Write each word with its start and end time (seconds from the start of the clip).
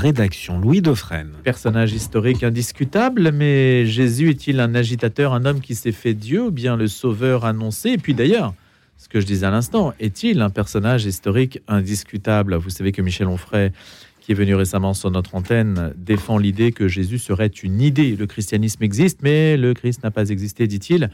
rédaction. 0.00 0.58
Louis 0.58 0.80
Dauphren. 0.80 1.28
Personnage 1.44 1.92
historique 1.92 2.42
indiscutable, 2.42 3.32
mais 3.32 3.84
Jésus 3.84 4.30
est-il 4.30 4.58
un 4.58 4.74
agitateur, 4.74 5.34
un 5.34 5.44
homme 5.44 5.60
qui 5.60 5.74
s'est 5.74 5.92
fait 5.92 6.14
Dieu 6.14 6.46
ou 6.46 6.50
bien 6.50 6.74
le 6.76 6.86
sauveur 6.86 7.44
annoncé? 7.44 7.90
Et 7.90 7.98
puis 7.98 8.14
d'ailleurs, 8.14 8.54
ce 8.96 9.08
que 9.08 9.20
je 9.20 9.26
disais 9.26 9.44
à 9.44 9.50
l'instant, 9.50 9.92
est-il 10.00 10.40
un 10.40 10.48
personnage 10.48 11.04
historique 11.04 11.60
indiscutable? 11.68 12.56
Vous 12.56 12.70
savez 12.70 12.92
que 12.92 13.02
Michel 13.02 13.26
Onfray, 13.26 13.72
qui 14.20 14.32
est 14.32 14.34
venu 14.34 14.54
récemment 14.54 14.94
sur 14.94 15.10
notre 15.10 15.34
antenne, 15.34 15.92
défend 15.96 16.38
l'idée 16.38 16.72
que 16.72 16.88
Jésus 16.88 17.18
serait 17.18 17.48
une 17.48 17.82
idée. 17.82 18.16
Le 18.16 18.26
christianisme 18.26 18.82
existe, 18.82 19.20
mais 19.22 19.58
le 19.58 19.74
Christ 19.74 20.02
n'a 20.02 20.10
pas 20.10 20.30
existé, 20.30 20.66
dit-il. 20.66 21.10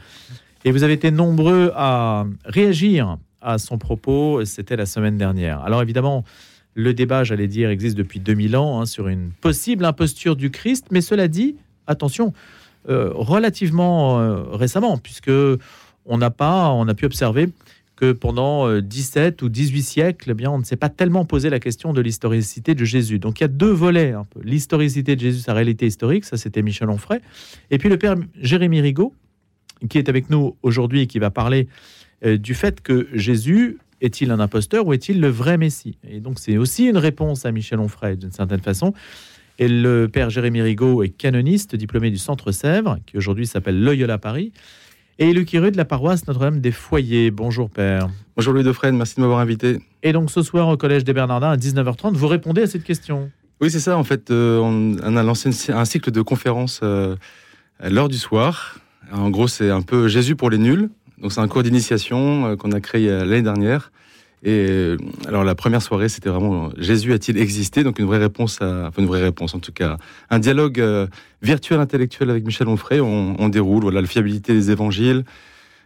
Et 0.63 0.71
vous 0.71 0.83
avez 0.83 0.93
été 0.93 1.11
nombreux 1.11 1.71
à 1.75 2.25
réagir 2.45 3.17
à 3.41 3.57
son 3.57 3.77
propos, 3.77 4.45
c'était 4.45 4.77
la 4.77 4.85
semaine 4.85 5.17
dernière. 5.17 5.61
Alors 5.61 5.81
évidemment, 5.81 6.23
le 6.77 6.93
débat, 6.93 7.23
j'allais 7.23 7.47
dire, 7.47 7.71
existe 7.71 7.97
depuis 7.97 8.19
2000 8.19 8.55
ans 8.55 8.79
hein, 8.79 8.85
sur 8.85 9.07
une 9.07 9.31
possible 9.31 9.83
imposture 9.83 10.35
du 10.35 10.51
Christ, 10.51 10.85
mais 10.91 11.01
cela 11.01 11.27
dit, 11.27 11.55
attention, 11.87 12.33
euh, 12.87 13.09
relativement 13.13 14.19
euh, 14.19 14.43
récemment, 14.51 14.99
puisque 14.99 15.31
on 16.05 16.17
n'a 16.19 16.29
pas, 16.29 16.69
on 16.69 16.87
a 16.87 16.93
pu 16.93 17.05
observer 17.05 17.49
que 17.95 18.11
pendant 18.11 18.79
17 18.79 19.41
euh, 19.41 19.45
ou 19.47 19.49
18 19.49 19.81
siècles, 19.81 20.29
eh 20.29 20.33
bien, 20.35 20.51
on 20.51 20.59
ne 20.59 20.63
s'est 20.63 20.75
pas 20.75 20.89
tellement 20.89 21.25
posé 21.25 21.49
la 21.49 21.59
question 21.59 21.93
de 21.93 22.01
l'historicité 22.01 22.75
de 22.75 22.85
Jésus. 22.85 23.17
Donc 23.17 23.39
il 23.39 23.43
y 23.43 23.45
a 23.45 23.49
deux 23.49 23.71
volets, 23.71 24.13
l'historicité 24.43 25.15
de 25.15 25.21
Jésus, 25.21 25.39
sa 25.39 25.55
réalité 25.55 25.87
historique, 25.87 26.25
ça 26.25 26.37
c'était 26.37 26.61
Michel 26.61 26.91
Onfray, 26.91 27.21
et 27.71 27.79
puis 27.79 27.89
le 27.89 27.97
père 27.97 28.17
Jérémy 28.39 28.81
Rigaud, 28.81 29.15
qui 29.89 29.97
est 29.97 30.09
avec 30.09 30.29
nous 30.29 30.55
aujourd'hui 30.61 31.01
et 31.01 31.07
qui 31.07 31.17
va 31.17 31.31
parler 31.31 31.67
du 32.23 32.53
fait 32.53 32.81
que 32.81 33.07
Jésus 33.13 33.77
est-il 34.01 34.31
un 34.31 34.39
imposteur 34.39 34.85
ou 34.85 34.93
est-il 34.93 35.19
le 35.19 35.29
vrai 35.29 35.57
Messie? 35.57 35.97
Et 36.07 36.19
donc 36.19 36.39
c'est 36.39 36.57
aussi 36.57 36.85
une 36.85 36.97
réponse 36.97 37.45
à 37.45 37.51
Michel 37.51 37.79
Onfray 37.79 38.17
d'une 38.17 38.31
certaine 38.31 38.61
façon. 38.61 38.93
Et 39.59 39.67
le 39.67 40.07
père 40.07 40.29
Jérémy 40.29 40.61
Rigaud 40.61 41.01
est 41.01 41.09
canoniste, 41.09 41.75
diplômé 41.75 42.11
du 42.11 42.17
Centre 42.17 42.51
Sèvres, 42.51 42.97
qui 43.07 43.17
aujourd'hui 43.17 43.47
s'appelle 43.47 43.81
Loyola 43.83 44.19
Paris, 44.19 44.51
et 45.17 45.33
le 45.33 45.43
curé 45.43 45.71
de 45.71 45.77
la 45.77 45.85
paroisse 45.85 46.27
Notre-Dame 46.27 46.59
des 46.59 46.71
Foyers. 46.71 47.31
Bonjour 47.31 47.71
père. 47.71 48.07
Bonjour 48.35 48.53
Louis 48.53 48.63
Defresne, 48.63 48.95
merci 48.95 49.15
de 49.15 49.21
m'avoir 49.21 49.39
invité. 49.39 49.79
Et 50.03 50.13
donc 50.13 50.29
ce 50.29 50.43
soir 50.43 50.67
au 50.67 50.77
Collège 50.77 51.03
des 51.03 51.13
Bernardins 51.13 51.49
à 51.49 51.57
19h30, 51.57 52.13
vous 52.13 52.27
répondez 52.27 52.61
à 52.61 52.67
cette 52.67 52.83
question 52.83 53.31
Oui 53.59 53.71
c'est 53.71 53.79
ça, 53.79 53.97
en 53.97 54.03
fait 54.03 54.29
euh, 54.29 54.59
on, 54.59 55.17
a 55.17 55.23
lancé 55.23 55.49
un 55.71 55.85
cycle 55.85 56.11
de 56.11 56.21
conférences 56.21 56.81
euh, 56.83 57.15
à 57.79 57.89
l'heure 57.89 58.09
du 58.09 58.17
soir. 58.17 58.79
En 59.11 59.31
gros 59.31 59.47
c'est 59.47 59.71
un 59.71 59.81
peu 59.81 60.07
Jésus 60.07 60.35
pour 60.35 60.51
les 60.51 60.59
nuls, 60.59 60.89
donc 61.19 61.31
c'est 61.31 61.41
un 61.41 61.47
cours 61.47 61.63
d'initiation 61.63 62.45
euh, 62.45 62.55
qu'on 62.55 62.71
a 62.71 62.79
créé 62.79 63.09
euh, 63.09 63.25
l'année 63.25 63.41
dernière. 63.41 63.91
Et 64.43 64.67
euh, 64.69 64.97
alors 65.27 65.43
la 65.43 65.55
première 65.55 65.81
soirée, 65.81 66.09
c'était 66.09 66.29
vraiment 66.29 66.69
Jésus 66.77 67.11
a-t-il 67.13 67.39
existé? 67.39 67.83
Donc 67.83 67.97
une 67.97 68.05
vraie 68.05 68.19
réponse, 68.19 68.61
à, 68.61 68.87
enfin 68.87 69.01
une 69.01 69.07
vraie 69.07 69.23
réponse 69.23 69.55
en 69.55 69.59
tout 69.59 69.71
cas, 69.71 69.97
un 70.29 70.37
dialogue 70.37 70.83
virtuel 71.41 71.79
intellectuel 71.79 72.29
avec 72.29 72.45
Michel 72.45 72.67
Onfray. 72.67 72.99
On, 72.99 73.49
déroule 73.49 73.81
voilà 73.81 74.01
la 74.01 74.07
fiabilité 74.07 74.53
des 74.53 74.69
évangiles. 74.69 75.23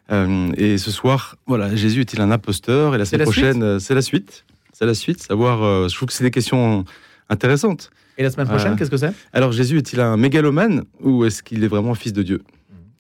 et 0.10 0.78
ce 0.78 0.92
soir, 0.92 1.38
voilà, 1.48 1.74
Jésus 1.78 2.02
est-il 2.02 2.20
un 2.20 2.30
imposteur? 2.30 2.94
Et 2.94 2.98
la 2.98 3.06
semaine 3.06 3.24
prochaine, 3.24 3.80
c'est 3.80 3.96
la 3.96 4.02
suite. 4.02 4.44
C'est 4.74 4.86
la 4.86 4.96
suite. 4.96 5.24
Savoir, 5.24 5.88
je 5.88 5.96
trouve 5.96 6.08
que 6.08 6.14
c'est 6.14 6.26
des 6.26 6.32
questions 6.32 6.84
intéressantes. 7.30 7.90
Et 8.18 8.24
la 8.24 8.32
semaine 8.32 8.48
prochaine, 8.48 8.76
qu'est-ce 8.76 8.92
que 8.92 8.98
c'est? 8.98 9.14
Alors 9.32 9.54
Jésus 9.54 9.78
est-il 9.78 10.02
un 10.02 10.18
mégalomane 10.18 10.84
ou 11.00 11.24
est-ce 11.24 11.42
qu'il 11.42 11.64
est 11.64 11.70
vraiment 11.70 11.96
fils 11.96 12.12
de 12.12 12.22
Dieu? 12.22 12.42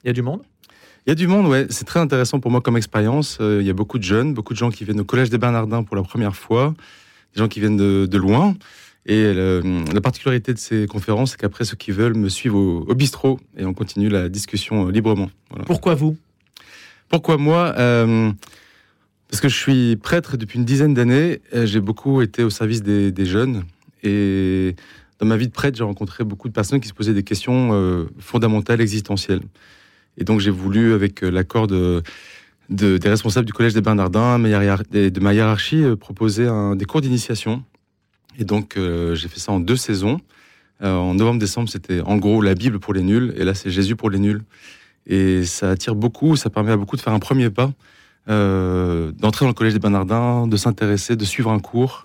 Il 0.06 0.08
y 0.08 0.10
a 0.10 0.14
du 0.14 0.22
monde? 0.22 0.44
Il 1.06 1.10
y 1.10 1.12
a 1.12 1.16
du 1.16 1.26
monde, 1.26 1.48
ouais. 1.48 1.66
C'est 1.70 1.86
très 1.86 2.00
intéressant 2.00 2.40
pour 2.40 2.52
moi 2.52 2.62
comme 2.62 2.78
expérience. 2.78 3.40
Euh, 3.42 3.60
il 3.60 3.66
y 3.66 3.72
a 3.72 3.74
beaucoup 3.74 3.98
de 3.98 4.04
jeunes, 4.04 4.36
beaucoup 4.36 4.54
de 4.54 4.60
gens 4.60 4.70
qui 4.70 4.86
viennent 4.86 5.00
au 5.00 5.04
Collège 5.04 5.32
des 5.32 5.40
Bernardins 5.40 5.84
pour 5.84 5.96
la 5.96 6.04
première 6.04 6.36
fois, 6.36 6.76
des 7.34 7.40
gens 7.40 7.48
qui 7.48 7.60
viennent 7.60 7.78
de, 7.78 8.18
loin. 8.18 8.56
Et 9.08 9.34
la 9.34 10.02
particularité 10.02 10.54
de 10.54 10.60
ces 10.60 10.86
conférences, 10.86 11.32
c'est 11.32 11.40
qu'après, 11.40 11.66
ceux 11.66 11.76
qui 11.76 11.90
veulent 11.92 12.16
me 12.16 12.30
suivent 12.30 12.54
au, 12.54 12.94
bistrot 12.94 13.40
et 13.58 13.66
on 13.66 13.74
continue 13.74 14.10
la 14.10 14.30
discussion 14.30 14.88
euh, 14.88 14.92
librement. 14.92 15.32
Pourquoi 15.66 15.96
vous? 15.96 16.18
Pourquoi 17.10 17.38
moi 17.38 17.74
euh, 17.80 18.32
Parce 19.28 19.42
que 19.42 19.50
je 19.50 19.58
suis 19.58 19.96
prêtre 19.96 20.38
depuis 20.38 20.60
une 20.60 20.66
dizaine 20.66 20.94
d'années. 20.94 21.42
J'ai 21.52 21.82
beaucoup 21.82 22.22
été 22.22 22.44
au 22.44 22.52
service 22.52 22.84
des, 22.84 23.26
jeunes. 23.26 23.64
Et 24.04 24.76
dans 25.20 25.26
ma 25.26 25.36
vie 25.36 25.48
de 25.48 25.52
prêtre, 25.52 25.76
j'ai 25.76 25.84
rencontré 25.84 26.24
beaucoup 26.24 26.48
de 26.48 26.54
personnes 26.54 26.80
qui 26.80 26.88
se 26.88 26.94
posaient 26.94 27.16
des 27.16 27.24
questions 27.24 28.08
fondamentales, 28.20 28.82
existentielles. 28.82 29.42
Et 30.18 30.24
donc 30.24 30.40
j'ai 30.40 30.52
voulu, 30.52 30.94
avec 30.94 31.24
euh, 31.24 31.30
l'accord 31.30 31.68
de, 31.68 32.04
des 32.70 33.00
responsables 33.04 33.46
du 33.46 33.54
Collège 33.54 33.74
des 33.74 33.82
Bernardins, 33.82 34.40
de 34.40 35.20
ma 35.20 35.34
hiérarchie, 35.34 35.84
euh, 35.84 35.96
proposer 35.96 36.48
des 36.76 36.86
cours 36.86 37.02
d'initiation. 37.02 37.64
Et 38.38 38.46
donc 38.46 38.78
euh, 38.78 39.16
j'ai 39.16 39.28
fait 39.28 39.40
ça 39.40 39.52
en 39.52 39.60
deux 39.60 39.76
saisons. 39.76 40.20
en 40.82 41.14
novembre-décembre, 41.14 41.70
c'était 41.70 42.02
en 42.02 42.18
gros 42.18 42.42
la 42.42 42.56
Bible 42.56 42.80
pour 42.80 42.94
les 42.94 43.04
nuls, 43.04 43.34
et 43.38 43.44
là 43.44 43.54
c'est 43.54 43.70
Jésus 43.70 43.96
pour 43.96 44.10
les 44.10 44.20
nuls. 44.20 44.42
Et 45.08 45.44
ça 45.46 45.72
attire 45.72 45.96
beaucoup, 45.96 46.36
ça 46.36 46.50
permet 46.50 46.72
à 46.72 46.78
beaucoup 46.78 46.96
de 46.96 47.02
faire 47.02 47.14
un 47.14 47.20
premier 47.20 47.50
pas, 47.50 47.72
d'entrer 48.28 49.46
dans 49.46 49.50
le 49.50 49.54
Collège 49.54 49.74
des 49.74 49.80
Bernardins, 49.80 50.48
de 50.48 50.58
s'intéresser, 50.58 51.16
de 51.16 51.26
suivre 51.26 51.52
un 51.52 51.60
cours. 51.60 52.04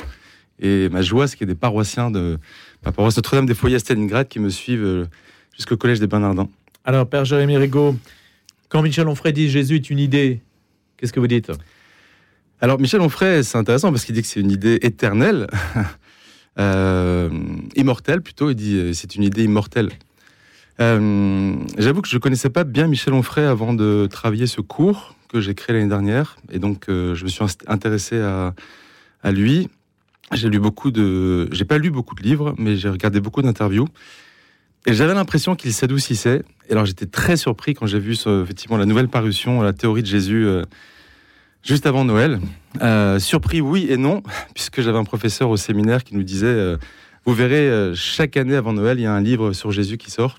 Et 0.58 0.88
ma 0.88 1.02
joie, 1.02 1.26
c'est 1.26 1.36
qu'il 1.36 1.46
y 1.46 1.50
ait 1.50 1.54
des 1.54 1.58
paroissiens 1.58 2.10
de 2.10 2.38
ma 2.84 2.90
paroisse 2.90 3.16
Notre-Dame 3.16 3.44
des 3.44 3.54
Foyers 3.54 3.76
à 3.76 3.78
Stalingrad 3.78 4.26
qui 4.26 4.40
me 4.40 4.48
suivent 4.48 5.06
jusqu'au 5.54 5.76
Collège 5.76 6.00
des 6.00 6.06
Bernardins. 6.06 6.48
Alors, 6.88 7.08
Père 7.08 7.24
Jérémy 7.24 7.56
Rigaud, 7.56 7.97
quand 8.69 8.80
Michel 8.80 9.08
Onfray 9.08 9.32
dit 9.32 9.50
Jésus 9.50 9.74
est 9.74 9.91
une 9.91 9.98
idée, 9.98 10.41
qu'est-ce 10.97 11.12
que 11.12 11.19
vous 11.19 11.26
dites? 11.26 11.50
Alors, 12.60 12.78
Michel 12.78 13.00
Onfray, 13.00 13.42
c'est 13.42 13.58
intéressant 13.58 13.91
parce 13.91 14.04
qu'il 14.04 14.14
dit 14.14 14.22
que 14.22 14.28
c'est 14.28 14.38
une 14.38 14.52
idée 14.52 14.78
éternelle, 14.82 15.48
euh, 16.60 17.28
immortelle 17.74 18.22
plutôt. 18.22 18.50
Il 18.50 18.54
dit 18.54 18.76
euh, 18.76 18.92
c'est 18.92 19.16
une 19.16 19.24
idée 19.24 19.42
immortelle. 19.42 19.88
Euh, 20.78 21.56
j'avoue 21.76 22.02
que 22.02 22.08
je 22.08 22.14
ne 22.14 22.20
connaissais 22.20 22.50
pas 22.50 22.62
bien 22.62 22.86
Michel 22.86 23.14
Onfray 23.14 23.47
avant 23.47 23.74
de 23.74 24.06
travailler 24.08 24.47
ce 24.47 24.60
cours 24.60 25.16
que 25.28 25.41
j'ai 25.41 25.56
créé 25.56 25.74
l'année 25.74 25.88
dernière. 25.88 26.36
Et 26.53 26.60
donc, 26.60 26.84
je 26.86 27.20
me 27.20 27.28
suis 27.28 27.44
intéressé 27.66 28.20
à, 28.20 28.54
à 29.24 29.32
lui. 29.32 29.68
J'ai 30.30 30.48
lu 30.50 30.60
beaucoup 30.60 30.92
de. 30.92 31.48
J'ai 31.50 31.64
pas 31.64 31.78
lu 31.78 31.91
beaucoup 31.91 32.14
de 32.14 32.22
livres, 32.22 32.54
mais 32.58 32.76
j'ai 32.76 32.91
regardé 32.91 33.18
beaucoup 33.18 33.42
d'interviews. 33.42 33.88
Et 34.86 34.94
j'avais 34.94 35.14
l'impression 35.14 35.56
qu'il 35.56 35.72
s'adoucissait. 35.72 36.42
Et 36.69 36.72
alors 36.72 36.86
j'étais 36.86 37.06
très 37.06 37.36
surpris 37.36 37.74
quand 37.74 37.86
j'ai 37.86 37.98
vu 37.98 38.12
effectivement 38.12 38.76
la 38.76 38.86
nouvelle 38.86 39.08
parution, 39.08 39.60
la 39.60 39.72
théorie 39.72 40.02
de 40.02 40.06
Jésus, 40.06 40.47
euh, 40.47 40.62
juste 41.64 41.86
avant 41.86 42.04
Noël. 42.04 42.38
Euh, 42.82 43.19
surpris, 43.19 43.60
oui 43.60 43.88
et 43.91 43.97
non, 43.97 44.22
puisque 44.54 44.80
j'avais 44.82 44.98
un 44.98 45.04
professeur 45.04 45.50
au 45.50 45.56
séminaire 45.56 46.04
qui 46.04 46.14
nous 46.14 46.22
disait, 46.22 46.47
euh, 46.47 46.76
vous 47.24 47.34
verrez, 47.34 47.92
chaque 47.97 48.36
année 48.36 48.54
avant 48.54 48.72
Noël, 48.72 49.00
il 49.00 49.02
y 49.02 49.06
a 49.06 49.12
un 49.12 49.20
livre 49.20 49.52
sur 49.52 49.72
Jésus 49.72 49.97
qui 49.97 50.12
sort. 50.12 50.38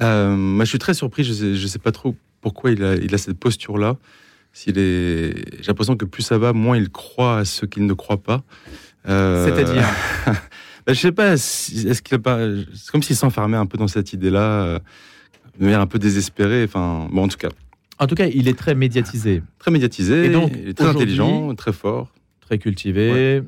moi, 0.00 0.64
je 0.64 0.68
suis 0.68 0.80
très 0.80 0.94
surpris. 0.94 1.22
Je 1.22 1.32
sais, 1.32 1.68
sais 1.68 1.78
pas 1.78 1.92
trop 1.92 2.16
pourquoi 2.40 2.72
il 2.72 2.82
a, 2.82 2.96
il 2.96 3.14
a 3.14 3.18
cette 3.18 3.38
posture-là. 3.38 3.96
S'il 4.52 4.76
est, 4.78 5.34
j'ai 5.60 5.68
l'impression 5.68 5.96
que 5.96 6.04
plus 6.04 6.24
ça 6.24 6.36
va, 6.36 6.52
moins 6.52 6.76
il 6.76 6.90
croit 6.90 7.38
à 7.38 7.44
ce 7.44 7.64
qu'il 7.64 7.86
ne 7.86 7.94
croit 7.94 8.20
pas. 8.20 8.42
C'est-à-dire 9.06 9.86
Bah, 10.86 10.92
je 10.92 10.98
sais 10.98 11.12
pas, 11.12 11.34
est-ce 11.34 12.02
qu'il 12.02 12.18
pas. 12.18 12.38
C'est 12.74 12.90
comme 12.90 13.02
s'il 13.02 13.16
s'enfermait 13.16 13.56
un 13.56 13.66
peu 13.66 13.78
dans 13.78 13.88
cette 13.88 14.12
idée-là, 14.12 14.64
euh, 14.64 14.78
de 15.58 15.64
manière 15.64 15.80
un 15.80 15.86
peu 15.86 15.98
désespérée. 15.98 16.64
Enfin, 16.64 17.08
bon, 17.12 17.24
en 17.24 17.28
tout 17.28 17.38
cas. 17.38 17.50
En 17.98 18.06
tout 18.06 18.14
cas, 18.14 18.26
il 18.26 18.48
est 18.48 18.58
très 18.58 18.74
médiatisé. 18.74 19.42
Très 19.58 19.70
médiatisé, 19.70 20.26
et 20.26 20.28
donc, 20.30 20.52
il 20.60 20.70
est 20.70 20.74
très 20.74 20.88
intelligent, 20.88 21.54
très 21.54 21.72
fort. 21.72 22.12
Très 22.40 22.58
cultivé. 22.58 23.42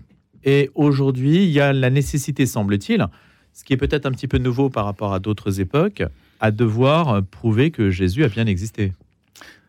Et 0.45 0.71
aujourd'hui, 0.75 1.45
il 1.45 1.51
y 1.51 1.61
a 1.61 1.73
la 1.73 1.91
nécessité, 1.91 2.47
semble-t-il, 2.47 3.07
ce 3.53 3.65
qui 3.65 3.73
est 3.73 3.77
peut-être 3.79 4.07
un 4.07 4.13
petit 4.13 4.29
peu 4.29 4.39
nouveau 4.39 4.69
par 4.69 4.85
rapport 4.85 5.15
à 5.15 5.19
d'autres 5.19 5.61
époques, 5.61 6.03
à 6.39 6.51
devoir 6.51 7.23
prouver 7.25 7.71
que 7.71 7.91
Jésus 7.91 8.25
a 8.25 8.29
bien 8.29 8.47
existé. 8.47 8.93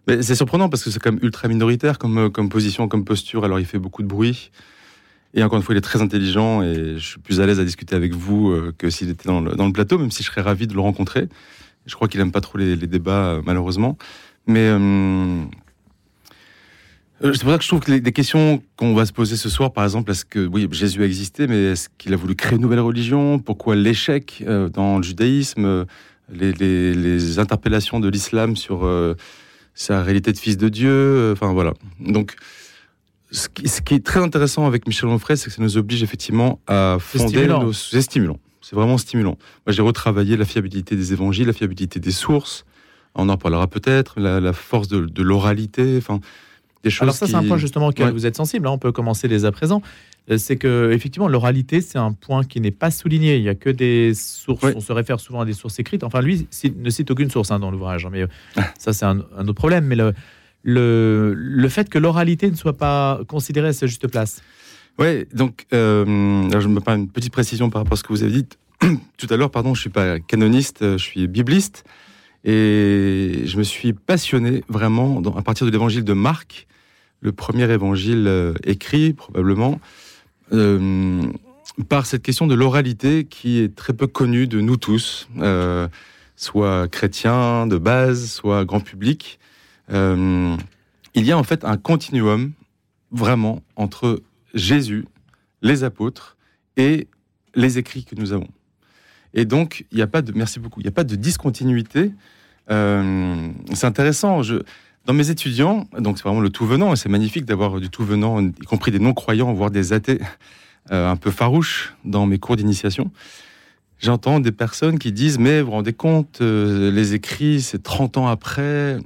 Mais 0.07 0.21
c'est 0.21 0.35
surprenant 0.35 0.69
parce 0.69 0.83
que 0.83 0.91
c'est 0.91 0.99
quand 0.99 1.13
même 1.13 1.23
ultra 1.23 1.47
minoritaire 1.47 1.97
comme, 1.97 2.29
comme 2.29 2.49
position, 2.49 2.87
comme 2.87 3.05
posture. 3.05 3.45
Alors 3.45 3.59
il 3.59 3.65
fait 3.65 3.79
beaucoup 3.79 4.03
de 4.03 4.07
bruit. 4.07 4.51
Et 5.35 5.43
encore 5.43 5.57
une 5.57 5.63
fois, 5.63 5.75
il 5.75 5.77
est 5.77 5.81
très 5.81 6.01
intelligent 6.01 6.63
et 6.63 6.95
je 6.97 7.05
suis 7.05 7.19
plus 7.19 7.41
à 7.41 7.45
l'aise 7.45 7.59
à 7.59 7.65
discuter 7.65 7.93
avec 7.93 8.13
vous 8.13 8.51
euh, 8.51 8.73
que 8.77 8.89
s'il 8.89 9.09
était 9.09 9.27
dans 9.27 9.41
le, 9.41 9.71
plateau, 9.73 9.97
même 9.97 10.09
si 10.09 10.23
je 10.23 10.29
serais 10.29 10.41
ravi 10.41 10.65
de 10.65 10.73
le 10.73 10.79
rencontrer. 10.79 11.27
Je 11.85 11.93
crois 11.93 12.07
qu'il 12.07 12.21
aime 12.21 12.31
pas 12.31 12.39
trop 12.39 12.57
les, 12.57 12.77
débats, 12.77 13.25
euh, 13.25 13.41
malheureusement. 13.45 13.97
Mais 14.47 14.61
euh, 14.61 15.43
c'est 17.21 17.41
pour 17.41 17.51
ça 17.51 17.57
que 17.57 17.63
je 17.63 17.67
trouve 17.67 17.81
que 17.81 17.91
des 17.91 18.11
questions 18.13 18.63
qu'on 18.77 18.95
va 18.95 19.05
se 19.05 19.11
poser 19.11 19.35
ce 19.35 19.49
soir, 19.49 19.73
par 19.73 19.83
exemple, 19.83 20.09
est-ce 20.11 20.23
que 20.23 20.47
oui, 20.47 20.69
Jésus 20.71 21.03
a 21.03 21.05
existé, 21.05 21.47
mais 21.47 21.73
est-ce 21.73 21.89
qu'il 21.97 22.13
a 22.13 22.15
voulu 22.15 22.35
créer 22.35 22.55
une 22.55 22.61
nouvelle 22.61 22.79
religion? 22.79 23.37
Pourquoi 23.37 23.75
l'échec 23.75 24.41
dans 24.73 24.97
le 24.97 25.03
judaïsme? 25.03 25.85
Les, 26.31 27.39
interpellations 27.39 27.99
de 27.99 28.07
l'islam 28.07 28.55
sur 28.55 28.89
sa 29.73 30.01
réalité 30.01 30.31
de 30.31 30.37
fils 30.37 30.57
de 30.57 30.69
Dieu 30.69 31.31
Enfin 31.33 31.53
voilà. 31.53 31.73
Donc 31.99 32.35
ce 33.35 33.81
qui, 33.81 33.93
est 33.93 34.05
très 34.05 34.21
intéressant 34.21 34.65
avec 34.65 34.87
Michel 34.87 35.09
Onfray, 35.09 35.37
c'est 35.37 35.49
que 35.49 35.55
ça 35.55 35.61
nous 35.61 35.77
oblige 35.77 36.03
effectivement 36.03 36.59
à 36.67 36.97
fonder 36.99 37.47
nos. 37.47 37.73
C'est 37.73 38.01
stimulant. 38.01 38.39
C'est 38.61 38.75
vraiment 38.75 38.97
stimulant. 38.97 39.37
Moi, 39.67 39.73
j'ai 39.73 39.81
retravaillé 39.81 40.37
la 40.37 40.45
fiabilité 40.45 40.95
des 40.95 41.13
évangiles, 41.13 41.47
la 41.47 41.53
fiabilité 41.53 41.99
des 41.99 42.11
sources. 42.11 42.65
On 43.13 43.29
en 43.29 43.37
parlera 43.37 43.67
peut-être. 43.67 44.19
La, 44.19 44.53
force 44.53 44.87
de, 44.87 45.21
l'oralité. 45.21 45.97
Enfin, 45.97 46.19
des 46.83 46.89
choses. 46.89 47.03
Alors 47.03 47.15
ça, 47.15 47.27
c'est 47.27 47.35
un 47.35 47.43
point 47.43 47.57
justement 47.57 47.87
auquel 47.87 48.11
vous 48.11 48.25
êtes 48.25 48.35
sensible. 48.35 48.67
Hein. 48.67 48.71
On 48.71 48.77
peut 48.77 48.91
commencer 48.91 49.27
dès 49.27 49.45
à 49.45 49.51
présent. 49.51 49.81
euh, 50.31 50.37
c'est 50.37 50.57
que 50.57 50.91
effectivement 50.91 51.27
l'oralité 51.27 51.81
c'est 51.81 51.97
un 51.97 52.13
point 52.13 52.43
qui 52.43 52.59
n'est 52.59 52.71
pas 52.71 52.91
souligné. 52.91 53.37
Il 53.37 53.43
y 53.43 53.49
a 53.49 53.55
que 53.55 53.69
des 53.69 54.13
sources. 54.13 54.65
On 54.75 54.81
se 54.81 54.93
réfère 54.93 55.19
souvent 55.19 55.41
à 55.41 55.45
des 55.45 55.53
sources 55.53 55.79
écrites. 55.79 56.03
Enfin 56.03 56.21
lui 56.21 56.47
ne 56.75 56.89
cite 56.89 57.11
aucune 57.11 57.29
source 57.29 57.51
hein, 57.51 57.59
dans 57.59 57.71
l'ouvrage, 57.71 58.05
hein, 58.05 58.09
mais 58.11 58.23
euh, 58.23 58.61
ça 58.79 58.93
c'est 58.93 59.05
un, 59.05 59.19
autre 59.19 59.53
problème. 59.53 59.85
Mais 59.85 59.95
le, 59.95 60.13
le, 60.65 61.33
le 61.33 61.69
fait 61.69 61.89
que 61.89 61.97
l'oralité 61.97 62.51
ne 62.51 62.55
soit 62.55 62.77
pas 62.77 63.21
considérée 63.27 63.69
à 63.69 63.73
sa 63.73 63.87
juste 63.87 64.07
place. 64.07 64.41
Oui, 64.99 65.25
donc 65.33 65.65
euh, 65.73 66.05
je 66.05 66.67
me 66.67 66.79
permets 66.81 67.03
une 67.03 67.09
petite 67.09 67.31
précision 67.31 67.69
par 67.69 67.81
rapport 67.81 67.93
à 67.93 67.97
ce 67.97 68.03
que 68.03 68.11
vous 68.11 68.23
avez 68.23 68.31
dit 68.31 68.47
tout 69.17 69.27
à 69.29 69.37
l'heure. 69.37 69.51
Pardon, 69.51 69.73
je 69.73 69.81
suis 69.81 69.89
pas 69.89 70.19
canoniste, 70.19 70.79
je 70.81 71.03
suis 71.03 71.27
bibliste. 71.27 71.85
Et 72.45 73.41
je 73.45 73.57
me 73.57 73.63
suis 73.63 73.93
passionné 73.93 74.63
vraiment 74.69 75.19
à 75.35 75.41
partir 75.41 75.65
de 75.65 75.71
l'évangile 75.71 76.03
de 76.03 76.13
Marc, 76.13 76.67
le 77.21 77.31
premier 77.31 77.69
évangile 77.71 78.25
euh, 78.27 78.53
écrit 78.63 79.13
probablement, 79.13 79.79
euh, 80.53 81.23
par 81.89 82.05
cette 82.05 82.21
question 82.21 82.45
de 82.45 82.53
l'oralité 82.53 83.25
qui 83.25 83.59
est 83.59 83.75
très 83.75 83.93
peu 83.93 84.05
connue 84.05 84.45
de 84.45 84.61
nous 84.61 84.77
tous, 84.77 85.27
euh, 85.39 85.87
soit 86.35 86.87
chrétiens 86.87 87.65
de 87.65 87.77
base, 87.79 88.29
soit 88.29 88.63
grand 88.63 88.79
public. 88.79 89.39
Il 89.89 90.57
y 91.15 91.31
a 91.31 91.37
en 91.37 91.43
fait 91.43 91.63
un 91.63 91.77
continuum 91.77 92.51
vraiment 93.11 93.61
entre 93.75 94.21
Jésus, 94.53 95.05
les 95.61 95.83
apôtres 95.83 96.37
et 96.77 97.07
les 97.53 97.77
écrits 97.77 98.03
que 98.03 98.15
nous 98.15 98.33
avons. 98.33 98.49
Et 99.33 99.45
donc, 99.45 99.85
il 99.91 99.97
n'y 99.97 100.01
a 100.01 100.07
pas 100.07 100.21
de, 100.21 100.31
merci 100.33 100.59
beaucoup, 100.59 100.79
il 100.79 100.83
n'y 100.83 100.89
a 100.89 100.93
pas 100.93 101.03
de 101.03 101.15
discontinuité 101.15 102.11
euh, 102.71 103.49
c'est 103.73 103.87
intéressant. 103.87 104.41
Je, 104.41 104.55
dans 105.05 105.13
mes 105.13 105.29
étudiants, 105.29 105.87
donc 105.99 106.17
c'est 106.17 106.23
vraiment 106.23 106.41
le 106.41 106.49
tout 106.49 106.65
venant, 106.65 106.93
et 106.93 106.95
c'est 106.95 107.09
magnifique 107.09 107.45
d'avoir 107.45 107.79
du 107.79 107.89
tout 107.89 108.03
venant, 108.03 108.41
y 108.41 108.65
compris 108.65 108.91
des 108.91 108.99
non-croyants, 108.99 109.53
voire 109.53 109.71
des 109.71 109.93
athées 109.93 110.19
euh, 110.91 111.09
un 111.09 111.15
peu 111.15 111.31
farouches 111.31 111.93
dans 112.03 112.25
mes 112.25 112.39
cours 112.39 112.55
d'initiation. 112.55 113.11
J'entends 113.99 114.39
des 114.39 114.51
personnes 114.51 114.99
qui 114.99 115.11
disent 115.11 115.39
Mais 115.39 115.61
vous 115.61 115.67
vous 115.67 115.73
rendez 115.73 115.93
compte, 115.93 116.39
euh, 116.41 116.91
les 116.91 117.13
écrits, 117.13 117.61
c'est 117.61 117.81
30 117.81 118.17
ans 118.17 118.27
après. 118.27 118.97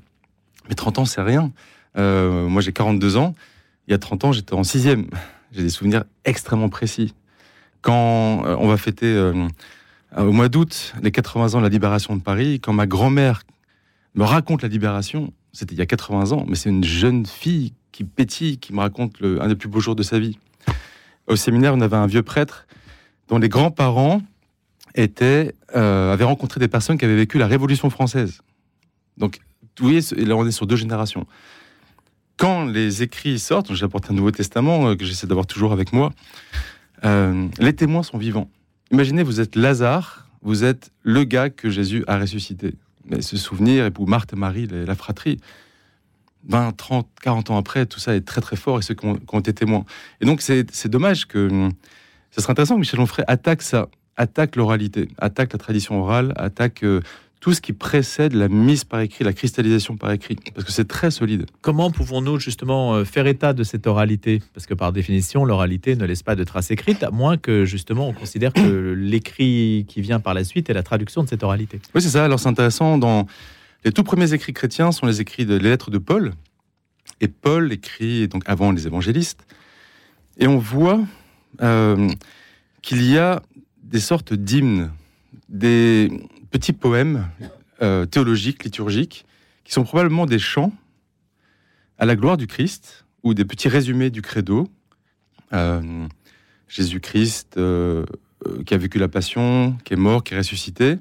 Mais 0.69 0.75
30 0.75 0.99
ans, 0.99 1.05
c'est 1.05 1.21
rien. 1.21 1.51
moi, 1.95 2.61
j'ai 2.61 2.71
42 2.71 3.17
ans. 3.17 3.35
Il 3.87 3.91
y 3.91 3.95
a 3.95 3.97
30 3.97 4.25
ans, 4.25 4.31
j'étais 4.31 4.53
en 4.53 4.63
sixième. 4.63 5.07
J'ai 5.51 5.63
des 5.63 5.69
souvenirs 5.69 6.03
extrêmement 6.25 6.69
précis. 6.69 7.13
Quand 7.81 8.43
on 8.45 8.67
va 8.67 8.77
fêter 8.77 9.07
euh, 9.07 9.47
au 10.17 10.31
mois 10.31 10.49
d'août, 10.49 10.93
les 11.01 11.11
80 11.11 11.55
ans 11.55 11.57
de 11.57 11.63
la 11.63 11.69
libération 11.69 12.15
de 12.15 12.21
Paris, 12.21 12.59
quand 12.59 12.73
ma 12.73 12.87
grand-mère 12.87 13.43
me 14.15 14.23
raconte 14.23 14.61
la 14.61 14.67
libération, 14.67 15.33
c'était 15.53 15.75
il 15.75 15.77
y 15.77 15.81
a 15.81 15.85
80 15.85 16.31
ans, 16.31 16.45
mais 16.47 16.55
c'est 16.55 16.69
une 16.69 16.83
jeune 16.83 17.25
fille 17.25 17.73
qui 17.91 18.03
pétille, 18.03 18.57
qui 18.57 18.73
me 18.73 18.79
raconte 18.79 19.17
un 19.23 19.47
des 19.47 19.55
plus 19.55 19.69
beaux 19.69 19.79
jours 19.79 19.95
de 19.95 20.03
sa 20.03 20.19
vie. 20.19 20.37
Au 21.27 21.35
séminaire, 21.35 21.73
on 21.73 21.81
avait 21.81 21.95
un 21.95 22.07
vieux 22.07 22.23
prêtre 22.23 22.67
dont 23.27 23.37
les 23.37 23.49
grands-parents 23.49 24.21
euh, 24.97 26.13
avaient 26.13 26.23
rencontré 26.23 26.59
des 26.59 26.67
personnes 26.67 26.97
qui 26.97 27.05
avaient 27.05 27.15
vécu 27.15 27.37
la 27.37 27.47
Révolution 27.47 27.89
française. 27.89 28.41
Donc, 29.17 29.39
vous 29.79 29.85
voyez, 29.85 30.01
là, 30.25 30.35
on 30.35 30.45
est 30.45 30.51
sur 30.51 30.67
deux 30.67 30.75
générations. 30.75 31.25
Quand 32.37 32.65
les 32.65 33.03
écrits 33.03 33.39
sortent, 33.39 33.73
j'apporte 33.73 34.09
un 34.09 34.13
Nouveau 34.13 34.31
Testament 34.31 34.89
euh, 34.89 34.95
que 34.95 35.05
j'essaie 35.05 35.27
d'avoir 35.27 35.45
toujours 35.45 35.73
avec 35.73 35.93
moi, 35.93 36.11
les 37.03 37.73
témoins 37.73 38.03
sont 38.03 38.17
vivants. 38.17 38.49
Imaginez, 38.91 39.23
vous 39.23 39.39
êtes 39.39 39.55
Lazare, 39.55 40.27
vous 40.41 40.65
êtes 40.65 40.91
le 41.03 41.23
gars 41.23 41.49
que 41.49 41.69
Jésus 41.69 42.03
a 42.07 42.19
ressuscité. 42.19 42.75
Mais 43.05 43.21
ce 43.21 43.37
souvenir, 43.37 43.85
et 43.85 43.91
pour 43.91 44.07
Marthe 44.07 44.33
et 44.33 44.35
Marie, 44.35 44.67
la 44.67 44.95
fratrie, 44.95 45.39
20, 46.47 46.75
30, 46.75 47.07
40 47.21 47.49
ans 47.51 47.57
après, 47.57 47.85
tout 47.85 47.99
ça 47.99 48.15
est 48.15 48.21
très 48.21 48.41
très 48.41 48.55
fort 48.55 48.79
et 48.79 48.81
ceux 48.81 48.93
qui 48.93 49.05
ont, 49.05 49.39
été 49.39 49.53
témoins. 49.53 49.85
Et 50.21 50.25
donc 50.25 50.41
c'est 50.41 50.87
dommage 50.87 51.25
que... 51.25 51.69
Ce 52.31 52.41
serait 52.41 52.51
intéressant 52.51 52.75
que 52.75 52.81
Michel 52.81 52.99
Onfray 52.99 53.25
attaque 53.27 53.63
ça, 53.63 53.89
attaque 54.15 54.55
l'oralité, 54.55 55.07
attaque 55.17 55.51
la 55.51 55.57
tradition 55.57 55.99
orale, 55.99 56.31
attaque 56.35 56.83
euh, 56.83 57.01
tout 57.39 57.53
ce 57.53 57.61
qui 57.61 57.71
précède 57.71 58.33
la 58.33 58.49
mise 58.49 58.83
par 58.83 58.99
écrit, 58.99 59.23
la 59.23 59.31
cristallisation 59.31 59.95
par 59.95 60.11
écrit, 60.11 60.35
parce 60.53 60.65
que 60.65 60.71
c'est 60.71 60.87
très 60.87 61.09
solide. 61.09 61.45
Comment 61.61 61.89
pouvons-nous 61.89 62.39
justement 62.39 62.95
euh, 62.95 63.05
faire 63.05 63.27
état 63.27 63.53
de 63.53 63.63
cette 63.63 63.87
oralité? 63.87 64.41
Parce 64.53 64.65
que 64.65 64.73
par 64.73 64.91
définition, 64.91 65.45
l'oralité 65.45 65.95
ne 65.95 66.05
laisse 66.05 66.21
pas 66.21 66.35
de 66.35 66.43
traces 66.43 66.71
écrites, 66.71 67.01
à 67.03 67.11
moins 67.11 67.37
que 67.37 67.63
justement 67.63 68.09
on 68.09 68.13
considère 68.13 68.51
que 68.51 68.93
l'écrit 68.97 69.85
qui 69.87 70.01
vient 70.01 70.19
par 70.19 70.33
la 70.33 70.43
suite 70.43 70.69
est 70.69 70.73
la 70.73 70.83
traduction 70.83 71.23
de 71.23 71.29
cette 71.29 71.43
oralité. 71.43 71.79
Oui, 71.95 72.01
c'est 72.01 72.09
ça. 72.09 72.25
Alors 72.25 72.39
c'est 72.39 72.49
intéressant. 72.49 72.97
Dans 72.97 73.25
les 73.85 73.91
tout 73.93 74.03
premiers 74.03 74.33
écrits 74.33 74.53
chrétiens 74.53 74.91
sont 74.91 75.05
les 75.05 75.21
écrits 75.21 75.45
de 75.45 75.55
les 75.55 75.69
lettres 75.69 75.91
de 75.91 75.97
Paul, 75.97 76.33
et 77.21 77.29
Paul 77.29 77.71
écrit 77.71 78.27
donc 78.27 78.43
avant 78.47 78.71
les 78.71 78.85
évangélistes, 78.85 79.45
et 80.37 80.47
on 80.47 80.57
voit 80.57 80.99
euh, 81.61 82.09
qu'il 82.81 83.09
y 83.09 83.17
a 83.17 83.41
des 83.83 83.99
sortes 84.01 84.33
d'hymnes, 84.33 84.91
des 85.47 86.11
petits 86.49 86.73
poèmes 86.73 87.29
euh, 87.81 88.05
théologiques, 88.05 88.63
liturgiques, 88.63 89.25
qui 89.63 89.73
sont 89.73 89.83
probablement 89.83 90.25
des 90.25 90.39
chants 90.39 90.73
à 91.97 92.05
la 92.05 92.15
gloire 92.15 92.37
du 92.37 92.47
Christ 92.47 93.05
ou 93.23 93.33
des 93.33 93.45
petits 93.45 93.69
résumés 93.69 94.09
du 94.09 94.21
credo. 94.21 94.67
Euh, 95.53 96.07
Jésus-Christ 96.67 97.57
euh, 97.57 98.05
qui 98.65 98.73
a 98.73 98.77
vécu 98.77 98.99
la 98.99 99.07
passion, 99.07 99.77
qui 99.83 99.93
est 99.93 99.97
mort, 99.97 100.23
qui 100.23 100.33
est 100.33 100.37
ressuscité. 100.37 100.97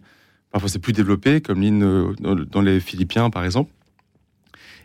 Parfois 0.50 0.68
c'est 0.68 0.78
plus 0.78 0.92
développé, 0.92 1.40
comme 1.40 1.60
l'hymne 1.60 2.14
dans 2.20 2.62
les 2.62 2.80
Philippiens 2.80 3.30
par 3.30 3.44
exemple. 3.44 3.72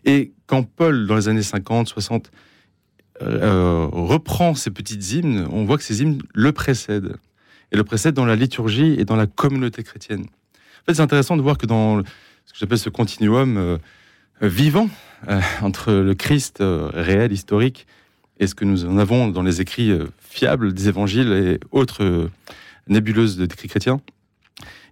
Et 0.05 0.33
quand 0.47 0.63
Paul, 0.63 1.07
dans 1.07 1.15
les 1.15 1.29
années 1.29 1.43
50, 1.43 1.87
60, 1.87 2.31
reprend 3.21 4.53
ces 4.55 4.71
petites 4.71 5.13
hymnes, 5.13 5.47
on 5.51 5.63
voit 5.63 5.77
que 5.77 5.83
ces 5.83 6.01
hymnes 6.01 6.21
le 6.33 6.51
précèdent. 6.51 7.15
Et 7.71 7.77
le 7.77 7.83
précèdent 7.83 8.15
dans 8.15 8.25
la 8.25 8.35
liturgie 8.35 8.95
et 8.99 9.05
dans 9.05 9.15
la 9.15 9.25
communauté 9.25 9.83
chrétienne. 9.83 10.25
En 10.83 10.91
fait, 10.91 10.95
c'est 10.95 11.01
intéressant 11.01 11.37
de 11.37 11.41
voir 11.41 11.57
que 11.57 11.65
dans 11.65 12.03
ce 12.45 12.51
que 12.51 12.59
j'appelle 12.59 12.77
ce 12.77 12.89
continuum 12.89 13.55
euh, 13.55 13.77
vivant 14.41 14.89
euh, 15.29 15.39
entre 15.61 15.93
le 15.93 16.13
Christ 16.13 16.59
euh, 16.59 16.89
réel, 16.93 17.31
historique, 17.31 17.87
et 18.37 18.47
ce 18.47 18.53
que 18.53 18.65
nous 18.65 18.83
en 18.83 18.97
avons 18.97 19.29
dans 19.29 19.43
les 19.43 19.61
écrits 19.61 19.97
fiables 20.19 20.73
des 20.73 20.89
évangiles 20.89 21.31
et 21.31 21.59
autres 21.71 22.29
nébuleuses 22.87 23.37
d'écrits 23.37 23.69
chrétiens, 23.69 24.01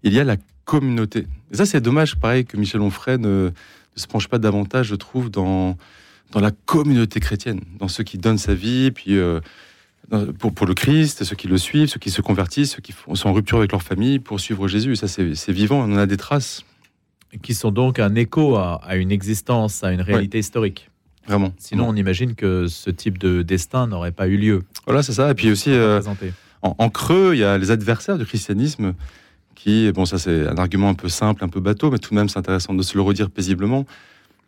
il 0.03 0.13
y 0.13 0.19
a 0.19 0.23
la 0.23 0.37
communauté. 0.63 1.27
Et 1.51 1.57
ça, 1.57 1.65
c'est 1.65 1.81
dommage, 1.81 2.15
pareil, 2.15 2.45
que 2.45 2.55
Michel 2.55 2.79
Onfray 2.79 3.17
ne, 3.17 3.49
se 3.97 4.07
penche 4.07 4.29
pas 4.29 4.37
davantage, 4.37 4.87
je 4.87 4.95
trouve, 4.95 5.29
dans, 5.29 5.75
dans 6.31 6.39
la 6.39 6.51
communauté 6.51 7.19
chrétienne, 7.19 7.59
dans 7.79 7.89
ceux 7.89 8.05
qui 8.05 8.17
donnent 8.17 8.37
sa 8.37 8.53
vie, 8.53 8.91
puis 8.91 9.19
pour, 10.39 10.53
pour, 10.53 10.67
le 10.67 10.73
Christ, 10.73 11.23
ceux 11.23 11.35
qui 11.35 11.47
le 11.47 11.57
suivent, 11.57 11.87
ceux 11.87 11.99
qui 11.99 12.11
se 12.11 12.21
convertissent, 12.21 12.71
ceux 12.71 12.81
qui 12.81 12.93
sont 13.13 13.29
en 13.29 13.33
rupture 13.33 13.59
avec 13.59 13.71
leur 13.71 13.81
famille 13.81 14.19
pour 14.19 14.39
suivre 14.39 14.67
Jésus. 14.67 14.95
Ça, 14.95 15.07
c'est 15.07 15.51
vivant, 15.51 15.79
on 15.79 15.93
en 15.93 15.97
a 15.97 16.05
des 16.05 16.17
traces. 16.17 16.63
Qui 17.41 17.53
sont 17.53 17.71
donc 17.71 17.99
un 17.99 18.15
écho 18.15 18.57
à, 18.57 18.95
une 18.95 19.11
existence, 19.11 19.83
à 19.83 19.93
une 19.93 20.01
réalité 20.01 20.39
historique. 20.39 20.89
Vraiment. 21.27 21.53
Sinon, 21.57 21.87
on 21.87 21.95
imagine 21.95 22.35
que 22.35 22.67
ce 22.67 22.89
type 22.89 23.17
de 23.17 23.41
destin 23.41 23.87
n'aurait 23.87 24.11
pas 24.11 24.27
eu 24.27 24.35
lieu. 24.35 24.63
Voilà, 24.85 25.01
c'est 25.01 25.13
ça. 25.13 25.31
Et 25.31 25.33
puis 25.33 25.49
aussi, 25.49 25.71
euh, 25.71 26.01
en, 26.61 26.75
en, 26.77 26.89
creux, 26.89 27.31
il 27.33 27.39
y 27.39 27.43
a 27.43 27.57
les 27.57 27.71
adversaires 27.71 28.17
du 28.17 28.25
christianisme 28.25 28.93
qui, 29.55 29.91
bon, 29.91 30.05
ça 30.05 30.17
c'est 30.17 30.47
un 30.47 30.57
argument 30.57 30.89
un 30.89 30.95
peu 30.95 31.07
simple, 31.07 31.43
un 31.43 31.47
peu 31.47 31.59
bateau, 31.59 31.91
mais 31.91 31.99
tout 31.99 32.09
de 32.09 32.15
même 32.15 32.27
c'est 32.27 32.39
intéressant 32.39 32.73
de 32.73 32.81
se 32.81 32.95
le 32.95 33.01
redire 33.01 33.29
paisiblement. 33.29 33.85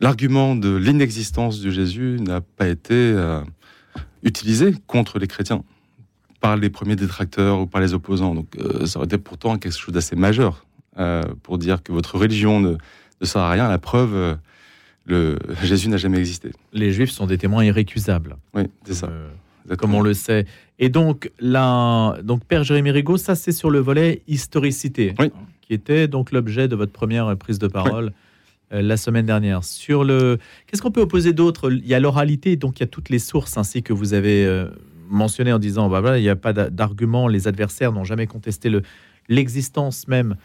L'argument 0.01 0.55
de 0.55 0.75
l'inexistence 0.75 1.61
de 1.61 1.69
Jésus 1.69 2.17
n'a 2.19 2.41
pas 2.41 2.67
été 2.67 2.95
euh, 2.95 3.41
utilisé 4.23 4.73
contre 4.87 5.19
les 5.19 5.27
chrétiens 5.27 5.63
par 6.43 6.57
les 6.57 6.69
premiers 6.69 6.97
détracteurs 6.97 7.61
ou 7.61 7.67
par 7.67 7.79
les 7.79 7.93
opposants. 7.93 8.35
Donc 8.35 8.47
euh, 8.57 8.85
ça 8.85 8.99
aurait 8.99 9.05
été 9.05 9.17
pourtant 9.17 9.57
quelque 9.57 9.77
chose 9.77 9.93
d'assez 9.93 10.17
majeur 10.17 10.65
euh, 10.99 11.23
pour 11.41 11.57
dire 11.57 11.81
que 11.83 11.93
votre 11.93 12.17
religion 12.17 12.59
ne, 12.59 12.71
ne, 12.71 13.25
sert 13.25 13.41
à 13.41 13.51
rien. 13.51 13.69
La 13.69 13.77
preuve, 13.77 14.13
euh, 14.13 14.35
le, 15.05 15.39
Jésus 15.63 15.87
n'a 15.87 15.95
jamais 15.95 16.19
existé. 16.19 16.51
Les 16.73 16.91
Juifs 16.91 17.11
sont 17.11 17.27
des 17.27 17.37
témoins 17.37 17.63
irrécusables. 17.63 18.35
Oui, 18.53 18.63
c'est 18.83 18.93
ça. 18.93 19.09
comme 19.77 19.95
on 19.95 20.01
le 20.01 20.13
sait. 20.13 20.45
Et 20.79 20.89
donc, 20.89 21.31
là, 21.39 22.17
donc 22.23 22.43
Père 22.43 22.65
Jérémy 22.65 22.91
Rigaud, 22.91 23.15
ça 23.15 23.35
c'est 23.35 23.53
sur 23.53 23.69
le 23.69 23.79
volet 23.79 24.21
historicité, 24.27 25.13
qui 25.61 25.73
était 25.73 26.09
donc 26.09 26.33
l'objet 26.33 26.67
de 26.67 26.75
votre 26.75 26.91
première 26.91 27.37
prise 27.37 27.57
de 27.57 27.67
parole. 27.67 28.11
La 28.81 28.97
semaine 28.97 29.25
dernière. 29.25 29.63
Sur 29.63 30.03
le, 30.03 30.39
qu'est-ce 30.67 30.81
qu'on 30.81 30.91
peut 30.91 31.01
opposer 31.01 31.33
d'autre? 31.33 31.71
Il 31.71 31.87
y 31.87 31.93
a 31.93 31.99
l'oralité, 31.99 32.55
donc 32.55 32.79
il 32.79 32.81
y 32.81 32.83
a 32.83 32.87
toutes 32.87 33.09
les 33.09 33.19
sources 33.19 33.57
ainsi 33.57 33.83
que 33.83 33.93
vous 33.93 34.13
avez 34.13 34.45
euh, 34.45 34.67
mentionné 35.09 35.53
en 35.53 35.59
disant, 35.59 35.89
bah 35.89 36.01
voilà, 36.01 36.17
il 36.17 36.23
n'y 36.23 36.29
a 36.29 36.35
pas 36.35 36.53
d'argument, 36.53 37.27
les 37.27 37.47
adversaires 37.47 37.91
n'ont 37.91 38.03
jamais 38.03 38.27
contesté 38.27 38.69
le, 38.69 38.81
l'existence 39.29 40.07
même 40.07 40.35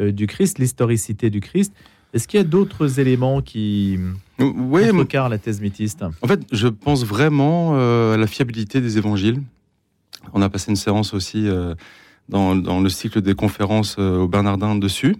euh, 0.00 0.12
du 0.12 0.26
Christ, 0.26 0.58
l'historicité 0.58 1.30
du 1.30 1.40
Christ. 1.40 1.72
Est-ce 2.14 2.28
qu'il 2.28 2.38
y 2.38 2.40
a 2.40 2.46
d'autres 2.46 3.00
éléments 3.00 3.42
qui 3.42 3.98
oui, 4.38 4.88
contrecarrent 4.88 5.28
la 5.28 5.38
thèse 5.38 5.60
mythiste 5.60 6.02
En 6.22 6.26
fait, 6.26 6.40
je 6.52 6.68
pense 6.68 7.04
vraiment 7.04 7.74
à 7.74 8.16
la 8.16 8.26
fiabilité 8.26 8.80
des 8.80 8.96
évangiles. 8.96 9.42
On 10.32 10.40
a 10.40 10.48
passé 10.48 10.70
une 10.70 10.76
séance 10.76 11.12
aussi 11.12 11.46
dans, 12.30 12.56
dans, 12.56 12.80
le 12.80 12.88
cycle 12.88 13.20
des 13.20 13.34
conférences 13.34 13.98
au 13.98 14.26
Bernardin 14.26 14.74
dessus 14.74 15.16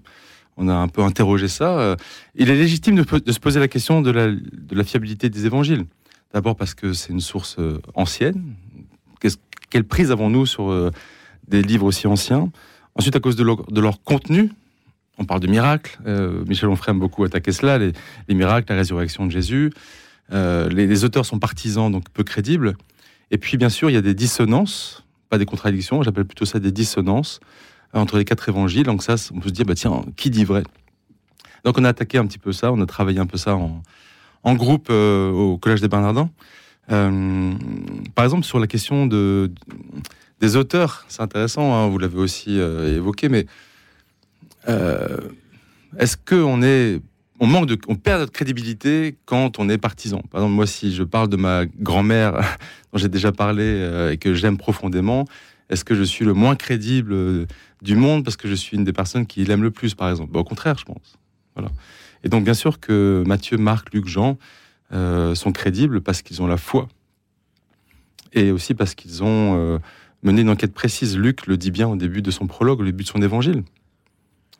on 0.58 0.68
a 0.68 0.74
un 0.74 0.88
peu 0.88 1.02
interrogé 1.02 1.48
ça. 1.48 1.78
Euh, 1.78 1.96
il 2.34 2.50
est 2.50 2.56
légitime 2.56 2.96
de, 2.96 3.32
se 3.32 3.38
poser 3.38 3.60
la 3.60 3.68
question 3.68 4.02
de 4.02 4.10
la, 4.10 4.84
fiabilité 4.84 5.30
des 5.30 5.46
évangiles. 5.46 5.86
D'abord 6.34 6.56
parce 6.56 6.74
que 6.74 6.92
c'est 6.92 7.12
une 7.12 7.20
source 7.20 7.56
euh, 7.58 7.80
ancienne, 7.94 8.54
quelle 9.70 9.84
prise 9.84 10.10
avons-nous 10.10 10.46
sur 10.46 10.70
euh, 10.70 10.90
des 11.46 11.62
livres 11.62 11.84
aussi 11.84 12.06
anciens? 12.06 12.50
Ensuite, 12.94 13.14
à 13.16 13.20
cause 13.20 13.36
de 13.36 13.42
leur, 13.44 14.02
contenu, 14.02 14.50
on 15.18 15.26
parle 15.26 15.40
de 15.40 15.46
miracles. 15.46 15.98
Michel 16.46 16.70
Onfray 16.70 16.92
aime 16.92 16.98
beaucoup 16.98 17.22
attaquer 17.22 17.52
cela, 17.52 17.76
les, 17.76 17.92
miracles, 18.30 18.72
la 18.72 18.78
résurrection 18.78 19.26
de 19.26 19.30
Jésus. 19.30 19.70
Les, 20.32 21.04
auteurs 21.04 21.26
sont 21.26 21.38
partisans, 21.38 21.92
donc 21.92 22.08
peu 22.08 22.24
crédibles. 22.24 22.78
Et 23.30 23.36
puis, 23.36 23.58
bien 23.58 23.68
sûr, 23.68 23.90
il 23.90 23.92
y 23.92 23.98
a 23.98 24.00
des 24.00 24.14
dissonances, 24.14 25.04
pas 25.28 25.36
des 25.36 25.44
contradictions, 25.44 26.02
j'appelle 26.02 26.24
plutôt 26.24 26.46
ça 26.46 26.58
des 26.58 26.72
dissonances 26.72 27.40
entre 27.92 28.18
les 28.18 28.25
quatre 28.25 28.49
évangiles. 28.49 28.85
Donc 28.85 29.02
ça, 29.02 29.16
on 29.35 29.40
peut 29.40 29.49
se 29.49 29.54
dire, 29.54 29.64
bah, 29.64 29.75
tiens, 29.75 30.02
qui 30.16 30.30
dit 30.30 30.45
vrai? 30.45 30.62
Donc 31.64 31.78
on 31.78 31.85
a 31.85 31.88
attaqué 31.88 32.18
un 32.18 32.26
petit 32.26 32.38
peu 32.38 32.52
ça, 32.52 32.73
on 32.73 32.80
a 32.80 32.87
travaillé 32.87 33.18
un 33.18 33.26
peu 33.26 33.37
ça 33.37 33.57
en, 33.57 33.83
groupe 34.54 34.90
au 34.90 35.59
Collège 35.61 35.80
des 35.80 35.88
Bernardins. 35.88 36.30
par 36.88 38.25
exemple, 38.25 38.45
sur 38.45 38.59
la 38.59 38.66
question 38.66 39.07
de, 39.07 39.50
des 40.40 40.57
auteurs, 40.57 41.04
c'est 41.09 41.23
intéressant, 41.23 41.75
hein, 41.75 41.88
vous 41.88 41.99
l'avez 41.99 42.18
aussi 42.18 42.59
euh, 42.59 42.97
évoqué, 42.97 43.28
mais 43.28 43.47
euh, 44.68 45.18
est-ce 45.99 46.16
qu'on 46.16 46.62
est, 46.62 47.00
on 47.40 47.47
manque 47.47 47.66
de, 47.66 47.78
on 47.88 47.97
perd 47.97 48.21
notre 48.21 48.33
crédibilité 48.33 49.16
quand 49.25 49.59
on 49.59 49.68
est 49.68 49.78
partisan? 49.78 50.23
Par 50.30 50.40
exemple, 50.40 50.54
moi, 50.54 50.66
si 50.66 50.95
je 50.95 51.02
parle 51.02 51.28
de 51.28 51.37
ma 51.37 51.66
grand-mère 51.66 52.35
dont 52.92 52.99
j'ai 52.99 53.09
déjà 53.09 53.33
parlé 53.33 53.64
euh, 53.64 54.12
et 54.12 54.16
que 54.16 54.35
j'aime 54.35 54.59
profondément, 54.59 55.25
est-ce 55.70 55.84
que 55.84 55.94
je 55.94 56.02
suis 56.02 56.25
le 56.25 56.34
moins 56.34 56.56
crédible 56.56 57.46
du 57.82 57.96
monde 57.96 58.25
parce 58.25 58.37
que 58.37 58.48
je 58.48 58.54
suis 58.54 58.76
une 58.76 58.84
des 58.84 58.92
personnes 58.92 59.26
qui 59.26 59.44
l'aime 59.44 59.62
le 59.62 59.70
plus, 59.70 59.94
par 59.94 60.10
exemple? 60.10 60.37
Au 60.37 60.44
contraire, 60.44 60.78
je 60.78 60.84
pense. 60.84 61.18
Voilà. 61.54 61.70
Et 62.25 62.28
donc, 62.28 62.44
bien 62.44 62.54
sûr 62.54 62.80
que 62.80 63.22
Matthieu, 63.26 63.56
Marc, 63.58 63.92
Luc, 63.92 64.06
Jean 64.06 64.38
sont 64.90 65.52
crédibles 65.52 66.00
parce 66.00 66.22
qu'ils 66.22 66.42
ont 66.42 66.46
la 66.46 66.56
foi 66.56 66.88
et 68.32 68.50
aussi 68.50 68.75
parce 68.75 68.94
qu'ils 68.94 69.22
ont 69.22 69.80
mener 70.22 70.42
une 70.42 70.50
enquête 70.50 70.75
précise. 70.75 71.16
Luc 71.16 71.46
le 71.46 71.56
dit 71.56 71.70
bien 71.70 71.88
au 71.88 71.96
début 71.96 72.22
de 72.22 72.30
son 72.30 72.46
prologue, 72.46 72.80
au 72.80 72.84
début 72.84 73.04
de 73.04 73.08
son 73.08 73.22
évangile. 73.22 73.62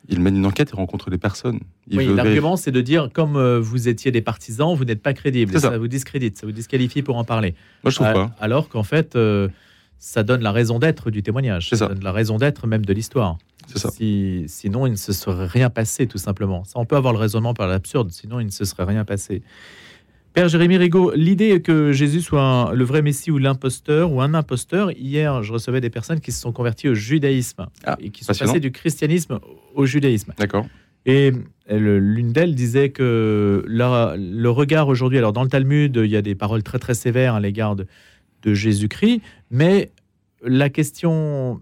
Il 0.07 0.21
mène 0.21 0.37
une 0.37 0.45
enquête 0.45 0.71
et 0.73 0.75
rencontre 0.75 1.11
des 1.11 1.19
personnes. 1.19 1.59
oui, 1.91 2.07
l'argument, 2.07 2.55
c'est 2.55 2.71
de 2.71 2.81
dire, 2.81 3.09
comme 3.13 3.35
euh, 3.35 3.59
vous 3.59 3.87
étiez 3.87 4.11
des 4.11 4.21
partisans, 4.21 4.75
vous 4.75 4.85
n'êtes 4.85 5.03
pas 5.03 5.13
crédible. 5.13 5.59
Ça. 5.59 5.77
vous 5.77 5.87
discrédite, 5.87 6.37
ça 6.37 6.47
vous 6.47 6.51
disqualifie 6.51 7.03
pour 7.03 7.17
en 7.17 7.23
parler. 7.23 7.53
Moi, 7.83 7.91
je 7.91 7.95
trouve 7.95 8.13
pas. 8.13 8.31
Alors 8.39 8.69
qu'en 8.69 8.83
fait, 8.83 9.15
euh, 9.15 9.49
ça 9.99 10.23
donne 10.23 10.41
la 10.41 10.51
raison 10.51 10.79
d'être 10.79 11.11
du 11.11 11.21
témoignage. 11.21 11.69
Ça, 11.69 11.87
donne 11.87 12.03
la 12.03 12.13
raison 12.13 12.37
d'être 12.37 12.65
même 12.65 12.85
de 12.85 12.93
l'histoire. 12.93 13.37
Si, 13.75 14.45
sinon, 14.47 14.87
il 14.87 14.91
ne 14.91 14.97
se 14.97 15.13
serait 15.13 15.45
rien 15.45 15.69
passé, 15.69 16.07
tout 16.07 16.17
simplement. 16.17 16.63
Ça, 16.63 16.79
on 16.79 16.85
peut 16.85 16.95
avoir 16.95 17.13
le 17.13 17.19
raisonnement 17.19 17.53
par 17.53 17.67
l'absurde, 17.67 18.09
sinon, 18.09 18.39
il 18.39 18.47
ne 18.47 18.51
se 18.51 18.65
serait 18.65 18.85
rien 18.85 19.05
passé. 19.05 19.43
Père 20.33 20.47
Jérémy 20.47 20.77
Rigaud, 20.77 21.11
l'idée 21.15 21.61
que 21.61 21.91
Jésus 21.91 22.21
soit 22.21 22.71
le 22.73 22.83
vrai 22.83 23.01
Messie 23.01 23.29
ou 23.29 23.37
l'imposteur 23.37 24.11
ou 24.11 24.21
un 24.21 24.33
imposteur, 24.33 24.91
hier 24.91 25.41
je 25.41 25.51
recevais 25.51 25.81
des 25.81 25.89
personnes 25.89 26.19
qui 26.19 26.31
se 26.31 26.39
sont 26.39 26.51
converties 26.51 26.87
au 26.87 26.93
judaïsme 26.93 27.65
ah, 27.83 27.97
et 27.99 28.11
qui 28.11 28.23
sont 28.23 28.33
passées 28.33 28.59
du 28.59 28.71
christianisme 28.71 29.39
au 29.73 29.85
judaïsme. 29.87 30.33
D'accord. 30.37 30.67
Et 31.07 31.31
l'une 31.67 32.31
d'elles 32.31 32.53
disait 32.53 32.89
que 32.89 33.63
le 33.67 34.49
regard 34.49 34.87
aujourd'hui, 34.87 35.17
alors 35.17 35.33
dans 35.33 35.43
le 35.43 35.49
Talmud, 35.49 35.99
il 36.03 36.11
y 36.11 36.15
a 36.15 36.21
des 36.21 36.35
paroles 36.35 36.61
très 36.61 36.77
très 36.77 36.93
sévères 36.93 37.33
à 37.33 37.39
l'égard 37.39 37.75
de, 37.75 37.87
Jésus-Christ, 38.45 39.21
mais 39.51 39.91
la 40.43 40.69
question 40.69 41.61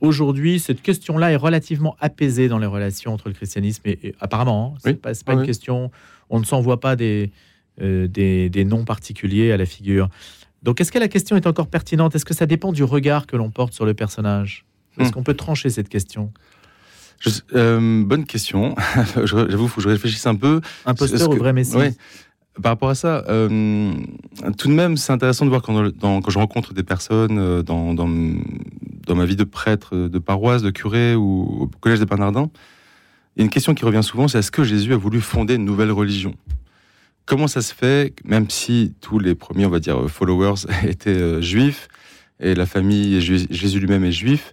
aujourd'hui, 0.00 0.58
cette 0.58 0.80
question-là 0.82 1.32
est 1.32 1.36
relativement 1.36 1.96
apaisée 2.00 2.48
dans 2.48 2.58
les 2.58 2.66
relations 2.66 3.12
entre 3.12 3.28
le 3.28 3.34
christianisme 3.34 3.82
et, 3.84 4.14
apparemment, 4.20 4.74
hein, 4.74 4.78
c'est 4.82 5.00
pas, 5.00 5.12
pas 5.24 5.34
une 5.34 5.44
question, 5.44 5.90
on 6.30 6.40
ne 6.40 6.44
s'envoie 6.44 6.80
pas 6.80 6.96
des 6.96 7.30
euh, 7.80 8.08
des, 8.08 8.64
noms 8.64 8.84
particuliers 8.84 9.52
à 9.52 9.56
la 9.56 9.64
figure. 9.64 10.10
Donc, 10.62 10.82
est-ce 10.82 10.92
que 10.92 10.98
la 10.98 11.08
question 11.08 11.36
est 11.36 11.46
encore 11.46 11.68
pertinente? 11.68 12.14
Est-ce 12.14 12.26
que 12.26 12.34
ça 12.34 12.44
dépend 12.44 12.72
du 12.72 12.84
regard 12.84 13.26
que 13.26 13.36
l'on 13.36 13.50
porte 13.50 13.72
sur 13.72 13.86
le 13.86 13.94
personnage? 13.94 14.66
Est-ce 14.98 15.08
hmm. 15.08 15.12
qu'on 15.12 15.22
peut 15.22 15.34
trancher 15.34 15.70
cette 15.70 15.88
question? 15.88 16.30
Euh, 17.54 18.04
Bonne 18.04 18.26
question. 18.26 18.74
J'avoue, 19.24 19.66
faut 19.66 19.76
que 19.76 19.82
je 19.82 19.88
réfléchisse 19.88 20.26
un 20.26 20.34
peu. 20.34 20.60
Imposteur 20.84 21.30
ou 21.30 21.36
vrai 21.36 21.54
messie 21.54 21.78
Par 22.62 22.72
rapport 22.72 22.90
à 22.90 22.94
ça, 22.94 23.24
euh, 23.28 23.92
tout 24.58 24.68
de 24.68 24.72
même, 24.72 24.96
c'est 24.96 25.12
intéressant 25.12 25.44
de 25.44 25.50
voir 25.50 25.62
quand, 25.62 26.30
je 26.30 26.38
rencontre 26.38 26.74
des 26.74 26.82
personnes 26.82 27.62
dans, 27.62 27.94
dans, 27.94 29.14
ma 29.14 29.24
vie 29.24 29.36
de 29.36 29.44
prêtre, 29.44 29.96
de 29.96 30.18
paroisse, 30.18 30.62
de 30.62 30.70
curé 30.70 31.14
ou 31.14 31.62
au 31.62 31.70
collège 31.80 32.00
des 32.00 32.06
Bernardins. 32.06 32.50
Une 33.36 33.48
question 33.48 33.74
qui 33.74 33.84
revient 33.84 34.02
souvent, 34.02 34.28
c'est 34.28 34.38
est-ce 34.38 34.50
que 34.50 34.64
Jésus 34.64 34.92
a 34.92 34.96
voulu 34.96 35.20
fonder 35.20 35.54
une 35.54 35.64
nouvelle 35.64 35.92
religion? 35.92 36.34
Comment 37.26 37.46
ça 37.46 37.62
se 37.62 37.72
fait, 37.72 38.14
même 38.24 38.50
si 38.50 38.94
tous 39.00 39.18
les 39.18 39.34
premiers, 39.34 39.64
on 39.64 39.70
va 39.70 39.78
dire, 39.78 40.10
followers 40.10 40.66
étaient 40.82 41.10
euh, 41.10 41.40
juifs, 41.40 41.88
et 42.40 42.54
la 42.54 42.66
famille, 42.66 43.20
Jésus 43.20 43.78
lui-même 43.78 44.04
est 44.04 44.12
juif, 44.12 44.52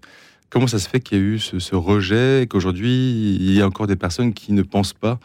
comment 0.50 0.68
ça 0.68 0.78
se 0.78 0.88
fait 0.88 1.00
qu'il 1.00 1.18
y 1.18 1.22
a 1.22 1.24
eu 1.24 1.40
ce, 1.40 1.76
rejet, 1.76 2.44
et 2.44 2.48
qu'aujourd'hui, 2.48 3.38
il 3.40 3.54
y 3.54 3.62
a 3.62 3.68
encore 3.68 3.88
des 3.88 3.96
personnes 3.96 4.34
qui 4.34 4.54
ne 4.54 4.62
pensent 4.62 4.94
pas 4.94 5.20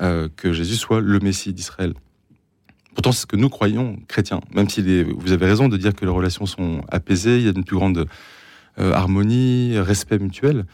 euh, 0.00 0.28
que 0.36 0.52
Jésus 0.52 0.76
soit 0.76 1.00
le 1.00 1.18
Messie 1.18 1.52
d'Israël? 1.52 1.94
Pourtant, 2.94 3.12
c'est 3.12 3.22
ce 3.22 3.26
que 3.26 3.36
nous 3.36 3.48
croyons, 3.48 3.98
chrétiens, 4.08 4.40
même 4.54 4.68
si 4.68 5.02
vous 5.02 5.32
avez 5.32 5.46
raison 5.46 5.68
de 5.68 5.76
dire 5.76 5.94
que 5.94 6.04
les 6.04 6.10
relations 6.10 6.46
sont 6.46 6.82
apaisées, 6.90 7.38
il 7.38 7.44
y 7.44 7.48
a 7.48 7.52
une 7.54 7.64
plus 7.64 7.76
grande 7.76 8.06
euh, 8.78 8.92
harmonie, 8.92 9.78
respect 9.78 10.18
mutuel 10.18 10.64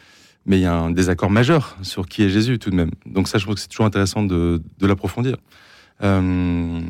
mais 0.46 0.58
il 0.58 0.62
y 0.62 0.66
a 0.66 0.74
un 0.74 0.90
désaccord 0.90 1.30
majeur 1.30 1.76
sur 1.82 2.08
qui 2.08 2.22
est 2.22 2.30
Jésus 2.30 2.58
tout 2.58 2.70
de 2.70 2.74
même. 2.74 2.90
Donc 3.04 3.28
ça, 3.28 3.36
je 3.36 3.44
trouve 3.44 3.56
que 3.56 3.60
c'est 3.60 3.68
toujours 3.68 3.84
intéressant 3.84 4.22
de 4.22 4.62
l'approfondir. 4.80 5.36
Euh, 6.02 6.80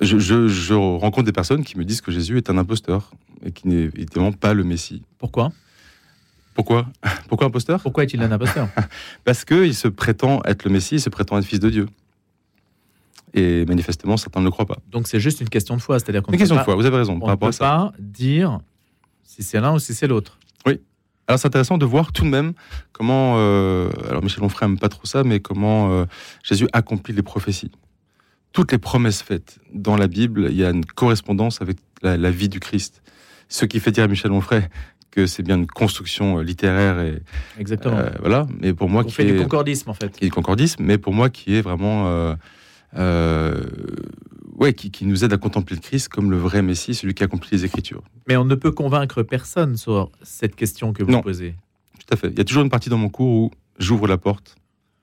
je, 0.00 0.74
rencontre 0.74 1.24
des 1.24 1.32
personnes 1.32 1.64
qui 1.64 1.78
me 1.78 1.84
disent 1.84 2.00
que 2.00 2.10
Jésus 2.10 2.36
est 2.36 2.50
un 2.50 2.58
imposteur 2.58 3.12
et 3.44 3.52
qui 3.52 3.68
n'est 3.68 3.84
évidemment 3.84 4.32
pas 4.32 4.54
le 4.54 4.64
Messie. 4.64 5.02
Pourquoi? 5.18 5.52
Pourquoi? 6.54 6.86
Pourquoi 7.28 7.46
imposteur? 7.46 7.80
Pourquoi 7.82 8.04
est-il 8.04 8.22
un 8.22 8.32
imposteur? 8.32 8.68
Parce 9.24 9.44
qu'il 9.44 9.74
se 9.74 9.88
prétend 9.88 10.42
être 10.44 10.64
le 10.64 10.70
Messie, 10.70 10.96
il 10.96 11.00
se 11.00 11.10
prétend 11.10 11.38
être 11.38 11.44
fils 11.44 11.60
de 11.60 11.70
Dieu. 11.70 11.86
Et 13.36 13.66
manifestement, 13.66 14.16
certains 14.16 14.40
ne 14.40 14.46
le 14.46 14.50
croient 14.50 14.64
pas. 14.64 14.78
Donc 14.90 15.08
c'est 15.08 15.20
juste 15.20 15.42
une 15.42 15.50
question 15.50 15.76
de 15.76 15.82
foi, 15.82 15.98
c'est-à-dire 15.98 16.22
qu'on 16.22 16.32
une 16.32 16.38
question 16.38 16.56
de 16.56 16.62
foi. 16.62 16.74
Vous 16.74 16.86
avez 16.86 16.96
raison. 16.96 17.18
On 17.20 17.30
ne 17.30 17.34
peut 17.34 17.50
pas 17.50 17.92
dire 17.98 18.60
si 19.22 19.42
c'est 19.42 19.60
l'un 19.60 19.74
ou 19.74 19.78
si 19.78 19.92
c'est 19.92 20.06
l'autre. 20.06 20.38
Oui. 20.64 20.80
Alors 21.28 21.38
c'est 21.38 21.48
intéressant 21.48 21.76
de 21.76 21.84
voir 21.84 22.12
tout 22.12 22.24
de 22.24 22.30
même 22.30 22.54
comment, 22.92 23.34
euh, 23.36 23.90
alors 24.08 24.22
Michel 24.22 24.42
Onfray 24.42 24.68
n'aime 24.68 24.78
pas 24.78 24.88
trop 24.88 25.04
ça, 25.04 25.22
mais 25.22 25.40
comment 25.40 25.92
euh, 25.92 26.06
Jésus 26.42 26.66
accomplit 26.72 27.12
les 27.12 27.22
prophéties. 27.22 27.70
Toutes 28.52 28.72
les 28.72 28.78
promesses 28.78 29.20
faites 29.20 29.58
dans 29.74 29.96
la 29.96 30.06
Bible, 30.06 30.48
il 30.50 30.56
y 30.56 30.64
a 30.64 30.70
une 30.70 30.86
correspondance 30.86 31.60
avec 31.60 31.76
la, 32.00 32.30
vie 32.30 32.48
du 32.48 32.58
Christ. 32.58 33.02
Ce 33.48 33.66
qui 33.66 33.80
fait 33.80 33.90
dire 33.90 34.04
à 34.04 34.08
Michel 34.08 34.32
Onfray 34.32 34.66
que 35.10 35.26
c'est 35.26 35.42
bien 35.42 35.56
une 35.56 35.66
construction 35.66 36.38
euh, 36.38 36.42
littéraire 36.42 37.00
et 37.00 37.22
exactement. 37.58 38.00
voilà, 38.20 38.46
mais 38.60 38.72
pour 38.72 38.88
moi 38.88 39.02
On 39.02 39.04
qui 39.04 39.12
fait 39.12 39.24
du 39.24 39.36
concordisme 39.36 39.90
en 39.90 39.94
fait. 39.94 40.10
Qui 40.16 40.24
est 40.24 40.28
du 40.28 40.32
concordisme, 40.32 40.82
mais 40.82 40.96
pour 40.96 41.12
moi 41.12 41.28
qui 41.28 41.54
est 41.54 41.60
vraiment 41.60 42.34
ouais, 42.96 44.72
qui, 44.72 45.04
nous 45.04 45.24
aide 45.24 45.32
à 45.32 45.38
contempler 45.38 45.76
le 45.76 45.82
Christ 45.82 46.08
comme 46.08 46.30
le 46.30 46.36
vrai 46.36 46.62
Messie, 46.62 46.94
celui 46.94 47.14
qui 47.14 47.22
accomplit 47.22 47.50
les 47.52 47.64
Écritures. 47.64 48.02
Mais 48.28 48.36
on 48.36 48.44
ne 48.44 48.54
peut 48.54 48.72
convaincre 48.72 49.22
personne 49.22 49.76
sur 49.76 50.10
cette 50.22 50.56
question 50.56 50.92
que 50.92 51.02
vous 51.02 51.20
posez. 51.20 51.54
Tout 51.98 52.14
à 52.14 52.16
fait. 52.16 52.28
Il 52.28 52.38
y 52.38 52.40
a 52.40 52.44
toujours 52.44 52.62
une 52.62 52.70
partie 52.70 52.88
dans 52.88 52.98
mon 52.98 53.08
cours 53.08 53.28
où 53.28 53.50
j'ouvre 53.78 54.06
la 54.06 54.18
porte 54.18 54.56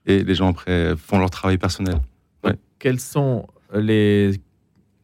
et 0.05 0.23
les 0.23 0.35
gens 0.35 0.50
après 0.50 0.95
font 0.97 1.19
leur 1.19 1.29
travail 1.29 1.57
personnel. 1.57 2.00
Quels 2.79 3.00
sont 3.00 3.47
les 3.73 4.31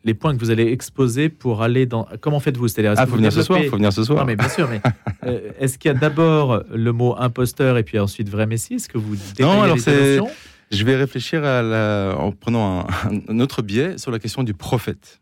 les 0.06 0.14
points 0.14 0.34
que 0.34 0.40
vous 0.40 0.50
allez 0.50 0.72
exposer 0.72 1.30
pour 1.30 1.62
aller 1.62 1.86
dans. 1.86 2.08
Comment 2.22 2.40
faites-vous? 2.40 2.68
C'est-à-dire, 2.68 2.94
ah, 2.98 3.06
faut 3.06 3.16
venir 3.16 3.34
ce 3.34 3.44
soir. 3.44 3.60
Faut 3.70 3.76
venir 3.76 3.92
ce 3.92 4.04
soir. 4.04 4.20
Non, 4.20 4.26
mais 4.26 4.36
bien 4.36 4.50
sûr. 4.50 4.70
Mais 4.70 4.82
euh, 5.26 5.52
est-ce 5.60 5.78
qu'il 5.78 5.92
y 5.92 5.96
a 5.96 5.98
d'abord 5.98 6.64
le 6.74 6.92
mot 6.94 7.16
imposteur 7.18 7.78
et 7.78 7.84
puis 7.84 8.00
ensuite 8.00 8.30
vrai 8.30 8.46
Messie? 8.46 8.76
Est-ce 8.76 8.90
que 8.90 8.98
vous 8.98 9.16
non 9.40 9.62
alors 9.62 9.80
c'est 9.80 10.20
je 10.72 10.84
vais 10.84 10.96
réfléchir 10.96 11.44
en 11.44 12.32
prenant 12.32 12.88
un, 13.28 13.40
autre 13.40 13.62
biais 13.62 13.98
sur 13.98 14.12
la 14.12 14.20
question 14.20 14.44
du 14.44 14.54
prophète. 14.54 15.20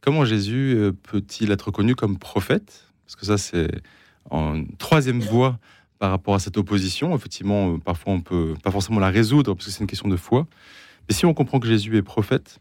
Comment 0.00 0.24
Jésus 0.24 0.74
euh, 0.76 0.92
peut-il 0.92 1.50
être 1.50 1.70
connu 1.70 1.94
comme 1.94 2.18
prophète? 2.18 2.88
Parce 3.04 3.16
que 3.16 3.26
ça, 3.26 3.36
c'est 3.38 3.68
en 4.30 4.64
troisième 4.78 5.20
voie 5.20 5.58
par 5.98 6.10
rapport 6.10 6.34
à 6.34 6.38
cette 6.38 6.56
opposition. 6.56 7.14
Effectivement, 7.14 7.74
euh, 7.74 7.78
parfois, 7.78 8.12
on 8.12 8.20
peut 8.20 8.54
pas 8.62 8.70
forcément 8.70 9.00
la 9.00 9.10
résoudre 9.10 9.54
parce 9.54 9.66
que 9.66 9.72
c'est 9.72 9.80
une 9.80 9.86
question 9.86 10.08
de 10.08 10.16
foi. 10.16 10.46
Mais 11.08 11.14
si 11.14 11.26
on 11.26 11.34
comprend 11.34 11.58
que 11.60 11.68
Jésus 11.68 11.96
est 11.96 12.02
prophète, 12.02 12.58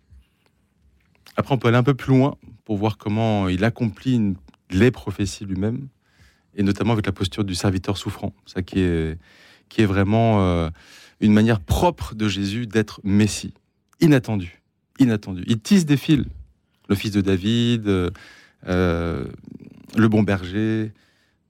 après, 1.35 1.53
on 1.53 1.57
peut 1.57 1.67
aller 1.67 1.77
un 1.77 1.83
peu 1.83 1.93
plus 1.93 2.15
loin 2.15 2.35
pour 2.65 2.77
voir 2.77 2.97
comment 2.97 3.47
il 3.47 3.63
accomplit 3.63 4.35
les 4.71 4.91
prophéties 4.91 5.45
lui-même, 5.45 5.87
et 6.55 6.63
notamment 6.63 6.93
avec 6.93 7.05
la 7.05 7.11
posture 7.11 7.43
du 7.43 7.55
serviteur 7.55 7.97
souffrant. 7.97 8.33
Ça 8.45 8.61
qui 8.63 8.79
est, 8.81 9.17
vraiment 9.85 10.41
euh, 10.41 10.69
une 11.19 11.33
manière 11.33 11.59
propre 11.59 12.15
de 12.15 12.27
Jésus 12.27 12.67
d'être 12.67 12.99
Messie, 13.03 13.53
inattendu, 13.99 14.61
inattendu. 14.99 15.43
Il 15.47 15.59
tisse 15.59 15.85
des 15.85 15.97
fils, 15.97 16.23
le 16.89 16.95
fils 16.95 17.11
de 17.11 17.21
David, 17.21 17.87
euh, 18.67 19.25
le 19.95 20.07
bon 20.07 20.23
berger, 20.23 20.91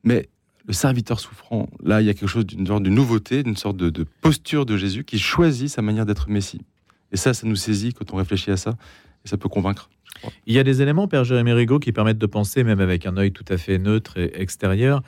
mais 0.03 0.29
le 0.67 0.73
serviteur 0.73 1.19
souffrant, 1.19 1.69
là, 1.83 2.01
il 2.01 2.07
y 2.07 2.09
a 2.09 2.13
quelque 2.13 2.27
chose 2.27 2.45
d'une 2.45 2.67
sorte 2.67 2.83
de 2.83 2.89
nouveauté, 2.89 3.43
d'une 3.43 3.55
sorte 3.55 3.77
de, 3.77 4.05
posture 4.21 4.65
de 4.65 4.75
Jésus 4.75 5.03
qui 5.03 5.17
choisit 5.17 5.69
sa 5.69 5.81
manière 5.81 6.05
d'être 6.05 6.29
Messie. 6.29 6.61
Et 7.11 7.17
ça, 7.17 7.33
ça 7.33 7.47
nous 7.47 7.55
saisit 7.55 7.93
quand 7.93 8.13
on 8.13 8.17
réfléchit 8.17 8.51
à 8.51 8.57
ça, 8.57 8.71
et 9.23 9.29
ça 9.29 9.37
peut 9.37 9.47
convaincre. 9.47 9.89
Il 10.45 10.53
y 10.53 10.59
a 10.59 10.63
des 10.63 10.81
éléments, 10.81 11.07
Père 11.07 11.23
Jérémy 11.23 11.53
Rigaud, 11.53 11.79
qui 11.79 11.91
permettent 11.91 12.17
de 12.17 12.25
penser, 12.25 12.63
même 12.63 12.81
avec 12.81 13.05
un 13.05 13.15
œil 13.17 13.31
tout 13.31 13.45
à 13.47 13.57
fait 13.57 13.77
neutre 13.77 14.17
et 14.17 14.31
extérieur, 14.41 14.97
euh, 14.97 15.01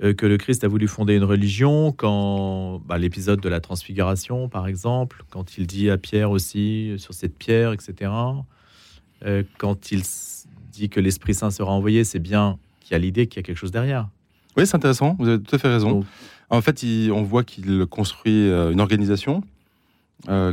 que 0.00 0.26
le 0.26 0.36
Christ 0.36 0.64
a 0.64 0.68
voulu 0.68 0.88
fonder 0.88 1.14
une 1.14 1.24
religion 1.24 1.92
quand 1.92 2.80
bah, 2.86 2.98
l'épisode 2.98 3.40
de 3.40 3.48
la 3.48 3.60
transfiguration, 3.60 4.48
par 4.48 4.66
exemple, 4.66 5.24
quand 5.30 5.56
il 5.56 5.66
dit 5.66 5.88
à 5.88 5.98
Pierre 5.98 6.30
aussi 6.30 6.90
euh, 6.90 6.98
sur 6.98 7.14
cette 7.14 7.36
pierre, 7.36 7.72
etc. 7.72 8.10
Euh, 9.24 9.44
quand 9.58 9.92
il 9.92 10.02
dit 10.72 10.88
que 10.88 10.98
l'Esprit 11.00 11.34
Saint 11.34 11.50
sera 11.50 11.70
envoyé, 11.70 12.02
c'est 12.02 12.18
bien 12.18 12.58
qu'il 12.80 12.92
y 12.92 12.94
a 12.96 12.98
l'idée 12.98 13.26
qu'il 13.28 13.38
y 13.38 13.40
a 13.40 13.42
quelque 13.44 13.56
chose 13.56 13.70
derrière. 13.70 14.08
Oui, 14.56 14.66
c'est 14.66 14.76
intéressant. 14.76 15.16
Vous 15.18 15.28
avez 15.28 15.40
tout 15.40 15.54
à 15.54 15.58
fait 15.58 15.68
raison. 15.68 16.04
En 16.50 16.60
fait, 16.60 16.84
on 17.10 17.22
voit 17.22 17.42
qu'il 17.42 17.86
construit 17.86 18.48
une 18.48 18.80
organisation, 18.80 19.42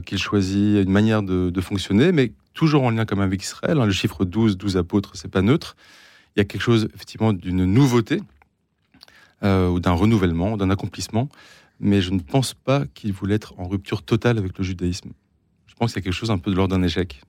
qu'il 0.05 0.17
choisit 0.17 0.83
une 0.83 0.89
manière 0.89 1.21
de, 1.21 1.61
fonctionner, 1.61 2.11
mais 2.11 2.31
toujours 2.53 2.83
en 2.83 2.89
lien 2.89 3.05
comme 3.05 3.19
avec 3.19 3.43
Israël. 3.43 3.79
Hein. 3.79 3.85
Le 3.85 3.91
chiffre 3.91 4.25
12, 4.25 4.57
12 4.57 4.77
apôtres, 4.77 5.11
c'est 5.15 5.27
pas 5.27 5.41
neutre. 5.41 5.75
Il 6.35 6.39
y 6.39 6.41
a 6.41 6.45
quelque 6.45 6.61
chose 6.61 6.87
effectivement 6.95 7.33
d'une 7.33 7.65
nouveauté 7.65 8.21
euh, 9.43 9.69
ou 9.69 9.79
d'un 9.79 9.93
renouvellement, 9.93 10.57
d'un 10.57 10.69
accomplissement. 10.69 11.29
Mais 11.79 12.01
je 12.01 12.11
ne 12.11 12.19
pense 12.19 12.53
pas 12.53 12.85
qu'il 12.93 13.11
voulait 13.11 13.35
être 13.35 13.53
en 13.57 13.67
rupture 13.67 14.03
totale 14.03 14.37
avec 14.37 14.57
le 14.57 14.63
judaïsme. 14.63 15.11
Je 15.67 15.73
pense 15.75 15.93
qu'il 15.93 16.01
y 16.01 16.03
a 16.03 16.05
quelque 16.05 16.13
chose 16.13 16.31
un 16.31 16.37
peu 16.37 16.51
de 16.51 16.55
l'ordre 16.55 16.75
d'un 16.75 16.83
échec. 16.83 17.21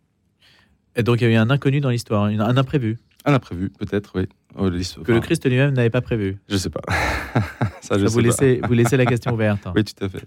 Et 0.95 1.03
donc 1.03 1.21
il 1.21 1.25
y 1.25 1.27
a 1.27 1.31
eu 1.31 1.37
un 1.37 1.49
inconnu 1.49 1.81
dans 1.81 1.89
l'histoire, 1.89 2.25
un 2.25 2.57
imprévu. 2.57 2.99
Un 3.25 3.35
imprévu, 3.35 3.71
peut-être, 3.71 4.13
oui. 4.17 4.27
Oh, 4.57 4.69
que 5.05 5.13
le 5.13 5.21
Christ 5.21 5.49
lui-même 5.49 5.73
n'avait 5.73 5.91
pas 5.91 6.01
prévu. 6.01 6.39
Je 6.49 6.55
ne 6.55 6.59
sais 6.59 6.71
pas. 6.71 6.83
Ça, 7.81 7.99
je 7.99 8.07
vous, 8.07 8.19
laissez, 8.19 8.61
vous 8.63 8.75
laissez 8.75 8.97
la 8.97 9.07
question 9.07 9.33
ouverte. 9.33 9.67
oui, 9.75 9.85
tout 9.85 10.05
à 10.05 10.09
fait. 10.09 10.25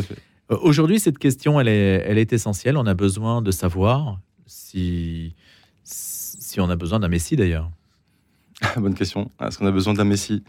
fait. 0.00 0.16
Euh, 0.50 0.56
aujourd'hui, 0.62 0.98
cette 1.00 1.18
question, 1.18 1.60
elle 1.60 1.68
est, 1.68 2.04
elle 2.06 2.18
est 2.18 2.32
essentielle. 2.32 2.76
On 2.76 2.86
a 2.86 2.94
besoin 2.94 3.42
de 3.42 3.50
savoir 3.50 4.20
si, 4.46 5.34
si 5.82 6.60
on 6.60 6.70
a 6.70 6.76
besoin 6.76 7.00
d'un 7.00 7.08
Messie, 7.08 7.36
d'ailleurs. 7.36 7.70
Bonne 8.76 8.94
question. 8.94 9.30
Est-ce 9.40 9.58
qu'on 9.58 9.66
a 9.66 9.72
besoin 9.72 9.92
d'un 9.92 10.04
Messie? 10.04 10.42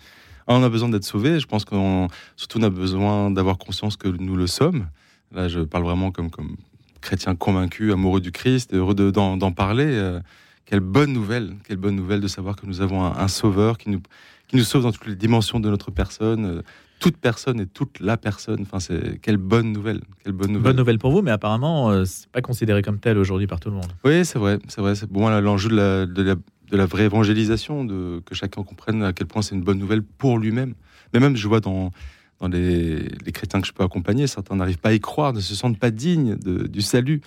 On 0.47 0.63
a 0.63 0.69
besoin 0.69 0.89
d'être 0.89 1.03
sauvé. 1.03 1.39
Je 1.39 1.47
pense 1.47 1.65
qu'on 1.65 2.07
surtout 2.35 2.59
on 2.59 2.63
a 2.63 2.69
besoin 2.69 3.31
d'avoir 3.31 3.57
conscience 3.57 3.97
que 3.97 4.07
nous 4.07 4.35
le 4.35 4.47
sommes. 4.47 4.87
Là, 5.33 5.47
je 5.47 5.61
parle 5.61 5.83
vraiment 5.83 6.11
comme, 6.11 6.29
comme 6.29 6.55
chrétien 7.01 7.35
convaincu, 7.35 7.91
amoureux 7.91 8.21
du 8.21 8.31
Christ, 8.31 8.73
heureux 8.73 8.95
d'en 8.95 9.51
parler. 9.51 9.87
Euh, 9.87 10.19
quelle 10.65 10.79
bonne 10.79 11.11
nouvelle, 11.11 11.55
quelle 11.67 11.77
bonne 11.77 11.95
nouvelle 11.95 12.21
de 12.21 12.27
savoir 12.27 12.55
que 12.55 12.65
nous 12.65 12.81
avons 12.81 13.03
un, 13.03 13.27
sauveur 13.27 13.77
qui 13.77 13.89
nous, 13.89 14.01
qui 14.47 14.55
nous 14.55 14.63
sauve 14.63 14.83
dans 14.83 14.91
toutes 14.91 15.07
les 15.07 15.15
dimensions 15.15 15.59
de 15.59 15.69
notre 15.69 15.91
personne. 15.91 16.45
Euh, 16.45 16.61
toute 17.03 17.17
personne 17.17 17.59
et 17.59 17.65
toute 17.65 17.99
la 17.99 18.15
personne. 18.15 18.61
Enfin, 18.61 18.79
c'est 18.79 19.19
quelle 19.21 19.35
bonne 19.35 19.73
nouvelle, 19.73 19.99
quelle 20.23 20.31
bonne 20.31 20.53
nouvelle. 20.53 20.63
Bonne 20.71 20.77
nouvelle 20.77 20.99
pour 20.99 21.11
vous, 21.11 21.21
mais 21.21 21.31
apparemment, 21.31 21.89
euh, 21.89 22.05
c'est 22.05 22.29
pas 22.29 22.41
considéré 22.41 22.81
comme 22.81 22.97
tel 22.97 23.17
aujourd'hui 23.17 23.45
par 23.45 23.59
tout 23.59 23.69
le 23.69 23.75
monde. 23.75 23.91
Oui, 24.05 24.23
c'est 24.23 24.39
vrai, 24.39 24.57
c'est 24.69 24.79
vrai. 24.79 24.95
C'est 24.95 25.11
bon, 25.11 25.27
l'enjeu 25.27 25.67
de 25.67 26.05
de 26.05 26.23
la, 26.23 26.35
de 26.69 26.77
la 26.77 26.85
vraie 26.85 27.05
évangélisation, 27.05 27.85
de, 27.85 28.21
que 28.25 28.35
chacun 28.35 28.63
comprenne 28.63 29.03
à 29.03 29.13
quel 29.13 29.27
point 29.27 29.41
c'est 29.41 29.55
une 29.55 29.63
bonne 29.63 29.79
nouvelle 29.79 30.03
pour 30.03 30.37
lui-même. 30.37 30.73
Mais 31.13 31.19
même, 31.19 31.35
je 31.35 31.47
vois 31.47 31.59
dans, 31.59 31.91
dans 32.39 32.47
les, 32.47 33.07
chrétiens 33.33 33.61
que 33.61 33.67
je 33.67 33.73
peux 33.73 33.83
accompagner, 33.83 34.27
certains 34.27 34.55
n'arrivent 34.55 34.79
pas 34.79 34.89
à 34.89 34.93
y 34.93 34.99
croire, 34.99 35.33
ne 35.33 35.39
se 35.39 35.55
sentent 35.55 35.79
pas 35.79 35.91
dignes 35.91 36.35
du 36.35 36.81
salut. 36.81 37.21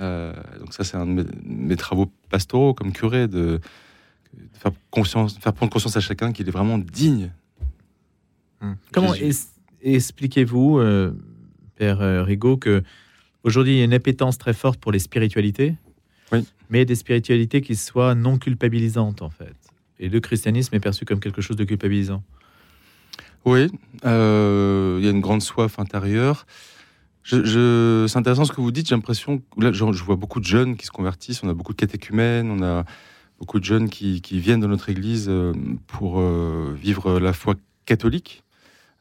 Euh, 0.00 0.32
donc 0.60 0.72
ça, 0.74 0.84
c'est 0.84 0.96
un 0.96 1.06
de 1.06 1.26
mes, 1.44 1.76
travaux 1.76 2.10
pastoraux 2.30 2.74
comme 2.74 2.92
curé, 2.92 3.26
de, 3.26 3.60
faire, 4.52 4.72
conscience, 4.90 5.38
faire 5.38 5.52
prendre 5.52 5.72
conscience 5.72 5.96
à 5.96 6.00
chacun 6.00 6.32
qu'il 6.32 6.48
est 6.48 6.52
vraiment 6.52 6.78
digne. 6.78 7.32
Hum. 8.60 8.76
Comment 8.92 9.14
expliquez-vous, 9.82 10.78
euh, 10.78 11.12
Père 11.76 12.00
euh, 12.00 12.22
Rigaud, 12.22 12.56
que 12.56 12.82
aujourd'hui 13.44 13.74
il 13.74 13.78
y 13.78 13.80
a 13.80 13.84
une 13.84 13.94
appétence 13.94 14.38
très 14.38 14.54
forte 14.54 14.80
pour 14.80 14.92
les 14.92 14.98
spiritualités? 14.98 15.74
Mais 16.70 16.84
des 16.84 16.94
spiritualités 16.94 17.60
qui 17.60 17.76
soient 17.76 18.14
non 18.14 18.38
culpabilisantes, 18.38 19.22
en 19.22 19.30
fait. 19.30 19.56
Et 19.98 20.08
le 20.08 20.20
christianisme 20.20 20.74
est 20.74 20.80
perçu 20.80 21.04
comme 21.04 21.20
quelque 21.20 21.40
chose 21.40 21.56
de 21.56 21.64
culpabilisant. 21.64 22.22
Oui, 23.44 23.70
euh, 24.04 24.98
il 25.00 25.04
y 25.04 25.08
a 25.08 25.10
une 25.10 25.20
grande 25.20 25.42
soif 25.42 25.78
intérieure. 25.78 26.46
C'est 27.24 28.16
intéressant 28.16 28.44
ce 28.44 28.52
que 28.52 28.60
vous 28.60 28.70
dites. 28.70 28.88
J'ai 28.88 28.94
l'impression, 28.94 29.42
là, 29.56 29.72
je, 29.72 29.84
vois 29.84 30.16
beaucoup 30.16 30.40
de 30.40 30.44
jeunes 30.44 30.76
qui 30.76 30.86
se 30.86 30.90
convertissent. 30.90 31.42
On 31.42 31.48
a 31.48 31.54
beaucoup 31.54 31.72
de 31.72 31.78
catéchumènes, 31.78 32.50
on 32.50 32.62
a 32.62 32.84
beaucoup 33.38 33.60
de 33.60 33.64
jeunes 33.64 33.88
qui, 33.88 34.20
viennent 34.30 34.60
dans 34.60 34.68
notre 34.68 34.88
église 34.88 35.26
euh, 35.28 35.52
pour 35.86 36.20
euh, 36.20 36.74
vivre 36.80 37.18
la 37.18 37.32
foi 37.32 37.54
catholique. 37.86 38.44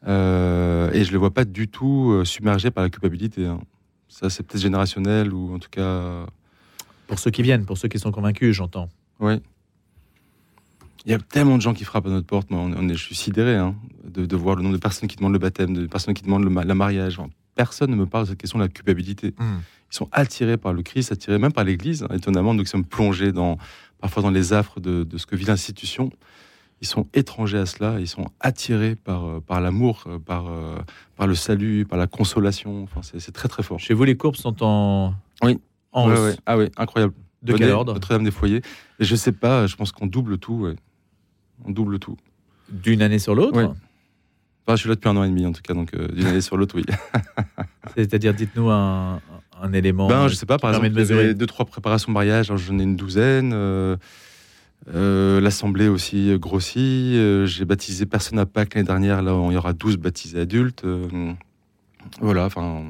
et 0.05 0.07
je 1.03 1.11
les 1.11 1.17
vois 1.17 1.33
pas 1.33 1.45
du 1.45 1.67
tout 1.67 2.21
submergés 2.25 2.71
par 2.71 2.83
la 2.83 2.89
culpabilité. 2.89 3.45
Hein. 3.45 3.59
Ça, 4.07 4.29
c'est 4.29 4.43
peut-être 4.43 4.61
générationnel 4.61 5.33
ou 5.33 5.53
en 5.53 5.59
tout 5.59 5.69
cas 5.69 6.25
pour 7.07 7.19
ceux 7.19 7.31
qui 7.31 7.41
viennent, 7.41 7.65
pour 7.65 7.77
ceux 7.77 7.87
qui 7.87 7.99
sont 7.99 8.11
convaincus, 8.11 8.55
j'entends. 8.55 8.89
Oui. 9.19 9.41
Il 11.05 11.11
y 11.11 11.13
a 11.13 11.19
tellement 11.19 11.55
de 11.55 11.61
gens 11.61 11.73
qui 11.73 11.85
frappent 11.85 12.07
à 12.07 12.09
notre 12.09 12.27
porte. 12.27 12.51
Moi, 12.51 12.59
on 12.59 12.89
est, 12.89 12.93
je 12.93 13.03
suis 13.03 13.15
sidéré 13.15 13.55
hein, 13.55 13.75
de, 14.03 14.35
voir 14.35 14.57
le 14.57 14.61
nombre 14.61 14.75
de 14.75 14.79
personnes 14.79 15.07
qui 15.07 15.15
demandent 15.15 15.33
le 15.33 15.39
baptême, 15.39 15.73
de 15.73 15.87
personnes 15.87 16.13
qui 16.13 16.23
demandent 16.23 16.43
le, 16.43 16.49
mariage. 16.49 17.19
Personne 17.55 17.91
ne 17.91 17.95
me 17.95 18.05
parle 18.05 18.25
de 18.25 18.31
cette 18.31 18.39
question 18.39 18.59
de 18.59 18.65
la 18.65 18.69
culpabilité. 18.69 19.33
Hmm. 19.37 19.59
Ils 19.91 19.95
sont 19.95 20.09
attirés 20.11 20.57
par 20.57 20.73
le 20.73 20.83
Christ, 20.83 21.13
attirés 21.13 21.39
même 21.39 21.53
par 21.53 21.63
l'Église. 21.63 22.03
Hein, 22.03 22.13
étonnamment, 22.13 22.53
nous 22.53 22.63
qui 22.63 22.69
sommes 22.69 22.83
plongés 22.83 23.31
dans, 23.31 23.57
parfois 24.01 24.21
dans 24.21 24.31
les 24.31 24.51
affres 24.51 24.81
de, 24.81 25.07
ce 25.15 25.25
que 25.25 25.35
vit 25.37 25.45
l'institution. 25.45 26.11
Ils 26.81 26.87
sont 26.87 27.07
étrangers 27.13 27.57
à 27.57 27.65
cela, 27.65 27.99
ils 27.99 28.07
sont 28.07 28.27
attirés 28.39 28.95
par, 28.95 29.25
euh, 29.25 29.39
par 29.39 29.61
l'amour, 29.61 30.03
euh, 30.05 30.19
par, 30.19 30.47
euh, 30.49 30.75
par 31.15 31.25
le 31.25 31.33
salut, 31.33 31.85
par 31.85 31.97
la 31.97 32.05
consolation. 32.05 32.83
Enfin, 32.83 33.01
c'est 33.01 33.31
très 33.31 33.47
très 33.47 33.63
fort. 33.63 33.79
Chez 33.79 33.95
vous, 33.95 34.03
les 34.03 34.15
courbes 34.15 34.35
sont 34.35 34.61
en, 34.61 35.15
oui. 35.41 35.59
Ah 36.45 36.57
oui, 36.57 36.69
incroyable. 36.77 37.13
De 37.43 37.53
quel 37.53 37.69
ordre 37.71 37.93
Notre-Dame 37.93 38.23
des 38.23 38.31
foyers. 38.31 38.61
Et 38.99 39.05
je 39.05 39.15
sais 39.15 39.31
pas, 39.31 39.67
je 39.67 39.75
pense 39.75 39.91
qu'on 39.91 40.07
double 40.07 40.37
tout. 40.37 40.67
On 41.65 41.71
double 41.71 41.99
tout. 41.99 42.17
D'une 42.69 43.01
année 43.01 43.19
sur 43.19 43.35
l'autre 43.35 43.75
enfin, 44.67 44.75
Je 44.75 44.81
suis 44.81 44.89
là 44.89 44.95
depuis 44.95 45.07
un 45.07 45.15
an 45.15 45.23
et 45.23 45.29
demi 45.29 45.45
en 45.45 45.53
tout 45.53 45.61
cas, 45.61 45.73
donc 45.73 45.93
euh, 45.93 46.07
d'une 46.09 46.27
année 46.27 46.41
sur 46.41 46.57
l'autre, 46.57 46.75
oui. 46.75 46.83
C'est-à-dire, 47.95 48.33
dites-nous 48.33 48.69
un, 48.69 49.21
élément. 49.73 50.07
Ben, 50.07 50.27
je 50.27 50.35
sais 50.35 50.45
pas, 50.45 50.57
par 50.57 50.71
exemple, 50.71 50.87
y 50.87 51.11
avait 51.13 51.33
deux, 51.33 51.45
trois 51.45 51.65
préparations 51.65 52.11
de 52.11 52.13
mariage, 52.13 52.51
j'en 52.53 52.79
ai 52.79 52.83
une 52.83 52.95
douzaine. 52.95 53.51
Euh, 53.53 53.95
euh, 54.93 55.41
l'assemblée 55.41 55.87
aussi 55.87 56.37
grossit. 56.37 57.45
J'ai 57.45 57.65
baptisé 57.65 58.05
personne 58.05 58.39
à 58.39 58.45
Pâques 58.45 58.75
l'année 58.75 58.87
dernière, 58.87 59.21
là, 59.21 59.31
il 59.49 59.53
y 59.53 59.57
aura 59.57 59.73
12 59.73 59.97
baptisés 59.97 60.41
adultes. 60.41 60.85
voilà, 62.21 62.45
enfin 62.45 62.83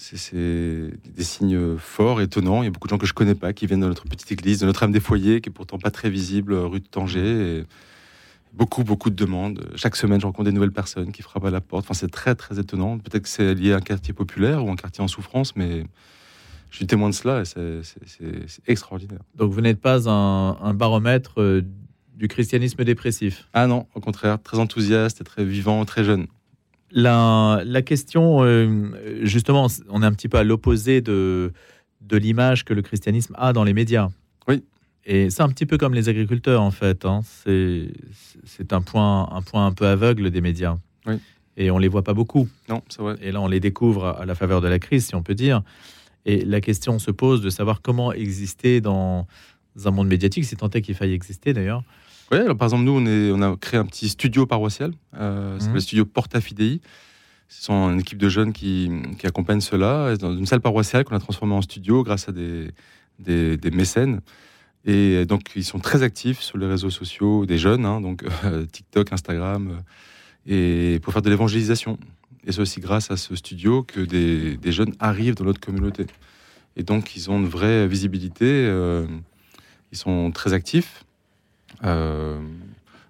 c'est 0.00 0.36
des 0.36 1.24
signes 1.24 1.76
forts, 1.76 2.20
étonnants. 2.20 2.62
Il 2.62 2.66
y 2.66 2.68
a 2.68 2.70
beaucoup 2.70 2.88
de 2.88 2.90
gens 2.90 2.98
que 2.98 3.06
je 3.06 3.12
connais 3.12 3.34
pas 3.34 3.52
qui 3.52 3.66
viennent 3.66 3.80
de 3.80 3.86
notre 3.86 4.04
petite 4.04 4.32
église, 4.32 4.60
de 4.60 4.66
Notre-Dame 4.66 4.92
des 4.92 5.00
Foyers, 5.00 5.40
qui 5.40 5.50
est 5.50 5.52
pourtant 5.52 5.78
pas 5.78 5.90
très 5.90 6.10
visible, 6.10 6.54
rue 6.54 6.80
de 6.80 6.86
Tanger. 6.86 7.64
beaucoup, 8.52 8.82
beaucoup 8.82 9.10
de 9.10 9.14
demandes. 9.14 9.70
Chaque 9.76 9.96
semaine, 9.96 10.20
je 10.20 10.26
rencontre 10.26 10.48
des 10.48 10.54
nouvelles 10.54 10.72
personnes 10.72 11.12
qui 11.12 11.22
frappent 11.22 11.44
à 11.44 11.50
la 11.50 11.60
porte. 11.60 11.84
Enfin, 11.84 11.94
c'est 11.94 12.10
très, 12.10 12.34
très 12.34 12.58
étonnant. 12.58 12.98
Peut-être 12.98 13.24
que 13.24 13.28
c'est 13.28 13.54
lié 13.54 13.72
à 13.72 13.76
un 13.76 13.80
quartier 13.80 14.14
populaire 14.14 14.64
ou 14.64 14.70
un 14.70 14.76
quartier 14.76 15.04
en 15.04 15.08
souffrance, 15.08 15.54
mais 15.54 15.84
je 16.70 16.76
suis 16.76 16.86
témoin 16.86 17.10
de 17.10 17.14
cela 17.14 17.42
et 17.42 17.44
c'est 17.44 18.60
extraordinaire. 18.66 19.20
Donc, 19.34 19.52
vous 19.52 19.60
n'êtes 19.60 19.80
pas 19.80 20.08
un, 20.08 20.74
baromètre 20.74 21.40
euh, 21.40 21.62
du 22.14 22.28
christianisme 22.28 22.84
dépressif? 22.84 23.48
Ah 23.52 23.66
non, 23.66 23.86
au 23.94 24.00
contraire, 24.00 24.40
très 24.42 24.58
enthousiaste 24.58 25.20
et 25.20 25.24
très 25.24 25.44
vivant, 25.44 25.84
très 25.84 26.04
jeune. 26.04 26.26
La, 26.92 27.82
question, 27.84 28.42
euh, 28.42 29.22
justement, 29.22 29.68
on 29.88 30.02
est 30.02 30.06
un 30.06 30.12
petit 30.12 30.28
peu 30.28 30.38
à 30.38 30.44
l'opposé 30.44 31.00
de, 31.00 31.52
de 32.00 32.16
l'image 32.16 32.64
que 32.64 32.74
le 32.74 32.82
christianisme 32.82 33.34
a 33.38 33.52
dans 33.52 33.64
les 33.64 33.74
médias. 33.74 34.08
Oui. 34.48 34.64
Et 35.04 35.30
c'est 35.30 35.42
un 35.42 35.48
petit 35.48 35.66
peu 35.66 35.78
comme 35.78 35.94
les 35.94 36.08
agriculteurs, 36.08 36.62
en 36.62 36.70
fait. 36.70 37.04
Hein. 37.04 37.20
C'est 37.24 38.72
un 38.72 38.80
point, 38.82 39.28
un 39.32 39.42
point 39.42 39.66
un 39.66 39.72
peu 39.72 39.86
aveugle 39.86 40.30
des 40.30 40.40
médias. 40.40 40.76
Oui. 41.06 41.14
Et 41.56 41.70
on 41.70 41.78
les 41.78 41.88
voit 41.88 42.02
pas 42.02 42.14
beaucoup. 42.14 42.48
Non, 42.68 42.82
c'est 42.88 43.02
vrai. 43.02 43.16
Et 43.20 43.32
là, 43.32 43.40
on 43.40 43.48
les 43.48 43.60
découvre 43.60 44.06
à 44.06 44.24
la 44.24 44.34
faveur 44.34 44.60
de 44.60 44.68
la 44.68 44.78
crise, 44.78 45.06
si 45.06 45.14
on 45.14 45.22
peut 45.22 45.34
dire. 45.34 45.62
Et 46.26 46.44
la 46.44 46.60
question 46.60 46.98
se 46.98 47.10
pose 47.10 47.40
de 47.40 47.50
savoir 47.50 47.82
comment 47.82 48.12
exister 48.12 48.80
dans 48.80 49.26
un 49.84 49.90
monde 49.90 50.08
médiatique, 50.08 50.44
si 50.44 50.56
tant 50.56 50.68
est 50.70 50.82
qu'il 50.82 50.94
faille 50.94 51.12
exister 51.12 51.52
d'ailleurs, 51.52 51.82
oui, 52.30 52.38
alors 52.38 52.56
par 52.56 52.66
exemple, 52.66 52.84
nous, 52.84 52.92
on, 52.92 53.06
est, 53.06 53.30
on 53.32 53.42
a 53.42 53.56
créé 53.56 53.78
un 53.78 53.84
petit 53.84 54.08
studio 54.08 54.46
paroissial, 54.46 54.92
euh, 55.16 55.56
c'est 55.58 55.68
mhm. 55.68 55.74
le 55.74 55.80
studio 55.80 56.04
Porta 56.04 56.40
Fidei. 56.40 56.80
Ce 57.48 57.64
sont 57.64 57.90
une 57.90 58.00
équipe 58.00 58.18
de 58.18 58.28
jeunes 58.28 58.52
qui, 58.52 58.88
qui 59.18 59.26
accompagnent 59.26 59.60
cela 59.60 60.16
dans 60.16 60.36
une 60.36 60.46
salle 60.46 60.60
paroissiale 60.60 61.04
qu'on 61.04 61.16
a 61.16 61.18
transformée 61.18 61.54
en 61.54 61.62
studio 61.62 62.04
grâce 62.04 62.28
à 62.28 62.32
des, 62.32 62.70
des, 63.18 63.70
mécènes. 63.72 64.20
Et 64.84 65.26
donc, 65.26 65.50
ils 65.56 65.64
sont 65.64 65.80
très 65.80 66.04
actifs 66.04 66.40
sur 66.40 66.58
les 66.58 66.66
réseaux 66.66 66.90
sociaux 66.90 67.46
des 67.46 67.58
jeunes, 67.58 67.84
hein, 67.84 68.00
donc 68.00 68.24
euh, 68.44 68.64
TikTok, 68.66 69.12
Instagram, 69.12 69.82
euh, 70.48 70.94
et 70.94 71.00
pour 71.00 71.12
faire 71.12 71.22
de 71.22 71.28
l'évangélisation. 71.28 71.98
Et 72.46 72.52
c'est 72.52 72.60
aussi 72.60 72.80
grâce 72.80 73.10
à 73.10 73.16
ce 73.16 73.34
studio 73.34 73.82
que 73.82 74.00
des, 74.00 74.56
des, 74.56 74.72
jeunes 74.72 74.94
arrivent 75.00 75.34
dans 75.34 75.44
notre 75.44 75.60
communauté. 75.60 76.06
Et 76.76 76.82
donc, 76.82 77.16
ils 77.16 77.30
ont 77.30 77.38
une 77.38 77.48
vraie 77.48 77.86
visibilité. 77.86 78.46
Euh, 78.46 79.06
ils 79.92 79.98
sont 79.98 80.30
très 80.30 80.52
actifs. 80.52 81.04
Euh, 81.84 82.38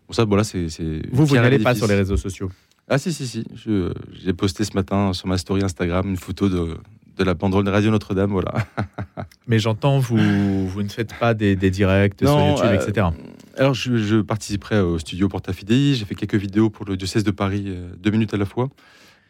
bon, 0.09 0.13
ça, 0.13 0.25
bon, 0.25 0.37
là, 0.37 0.45
c'est. 0.45 0.67
Vous, 1.13 1.27
vous 1.27 1.35
n'allez 1.35 1.59
pas 1.59 1.75
sur 1.75 1.87
les 1.87 1.95
réseaux 1.95 2.17
sociaux 2.17 2.51
Ah, 2.89 2.99
si, 2.99 3.13
si, 3.13 3.27
si. 3.27 3.45
J'ai 4.23 4.33
posté 4.33 4.65
ce 4.65 4.75
matin 4.75 5.13
sur 5.13 5.27
ma 5.29 5.39
story 5.39 5.63
Instagram 5.63 6.09
une 6.09 6.17
photo 6.17 6.49
de, 6.49 6.77
de 7.17 7.25
la 7.25 7.35
banderole 7.35 7.65
de 7.65 7.71
Radio 7.71 7.91
Notre-Dame, 7.91 8.31
voilà. 8.31 8.55
Mais 9.47 9.59
j'entends, 9.59 9.99
vous, 9.99 10.69
vous 10.69 10.83
ne 10.83 10.89
faites 10.89 11.15
pas 11.19 11.35
des, 11.35 11.57
des 11.57 11.71
directs 11.71 12.23
Non, 12.23 12.57
sur 12.57 12.67
YouTube, 12.67 12.81
euh, 12.81 12.89
etc. 12.91 13.07
Alors, 13.57 13.75
je, 13.75 13.97
je 13.97 14.17
participerai 14.21 14.81
au 14.81 14.99
studio 14.99 15.29
Porta 15.29 15.53
Fidei. 15.53 15.95
J'ai 15.95 16.05
fait 16.05 16.15
quelques 16.15 16.37
vidéos 16.37 16.71
pour 16.71 16.87
le 16.87 16.97
diocèse 16.97 17.25
de 17.25 17.31
Paris, 17.31 17.65
euh, 17.67 17.91
deux 17.99 18.11
minutes 18.11 18.33
à 18.33 18.37
la 18.37 18.47
fois. 18.47 18.69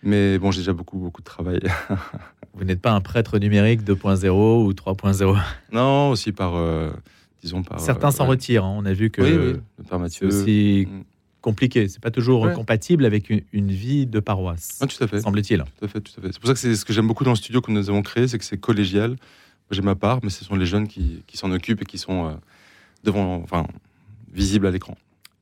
Mais 0.03 0.39
bon, 0.39 0.51
j'ai 0.51 0.61
déjà 0.61 0.73
beaucoup, 0.73 0.99
beaucoup 0.99 1.21
de 1.21 1.27
travail. 1.27 1.61
Vous 2.55 2.65
n'êtes 2.65 2.81
pas 2.81 2.93
un 2.93 3.01
prêtre 3.01 3.39
numérique 3.39 3.83
2.0 3.83 4.29
ou 4.65 4.73
3.0. 4.73 5.37
non, 5.73 6.11
aussi 6.11 6.33
par, 6.33 6.57
euh, 6.57 6.91
disons, 7.43 7.63
par. 7.63 7.81
Certains 7.81 8.09
euh, 8.09 8.11
s'en 8.13 8.25
ouais. 8.25 8.31
retirent. 8.31 8.65
hein. 8.65 8.75
On 8.79 8.85
a 8.87 8.93
vu 8.93 9.11
que 9.11 9.23
Oui, 9.23 9.53
oui, 9.55 9.61
c'est 9.91 9.99
Mathieu. 9.99 10.27
aussi 10.29 10.87
Mm. 10.91 11.03
compliqué. 11.41 11.89
C'est 11.89 12.01
pas 12.03 12.11
toujours 12.11 12.43
Ouais. 12.43 12.53
compatible 12.55 13.05
avec 13.05 13.31
une, 13.31 13.43
une 13.53 13.71
vie 13.71 14.07
de 14.07 14.21
paroisse, 14.21 14.79
Ah, 14.81 14.87
tout 14.87 15.03
à 15.03 15.07
fait. 15.07 15.21
semble-t-il. 15.21 15.65
Tout 15.79 15.85
à 15.85 15.89
fait, 15.89 16.01
tout 16.01 16.13
à 16.19 16.21
fait. 16.23 16.33
C'est 16.33 16.41
pour 16.41 16.49
ça 16.49 16.55
que 16.55 16.59
c'est 16.61 16.75
ce 16.77 16.85
que 16.85 16.93
j'aime 16.93 17.07
beaucoup 17.07 17.25
dans 17.25 17.31
le 17.31 17.37
studio 17.37 17.61
que 17.61 17.71
nous 17.73 17.89
avons 17.91 18.03
créé, 18.03 18.29
c'est 18.29 18.39
que 18.39 18.45
c'est 18.45 18.59
collégial. 18.59 19.17
J'ai 19.71 19.83
ma 19.83 19.95
part, 19.95 20.19
mais 20.25 20.31
ce 20.31 20.45
sont 20.45 20.57
les 20.57 20.67
jeunes 20.67 20.89
qui, 20.89 21.23
qui 21.29 21.37
s'en 21.37 21.51
occupent 21.53 21.83
et 21.83 21.87
qui 21.87 21.97
sont 21.99 22.27
euh, 22.27 22.33
devant, 23.05 23.37
enfin, 23.43 23.67
visibles 24.33 24.67
à 24.67 24.71
l'écran. 24.73 24.97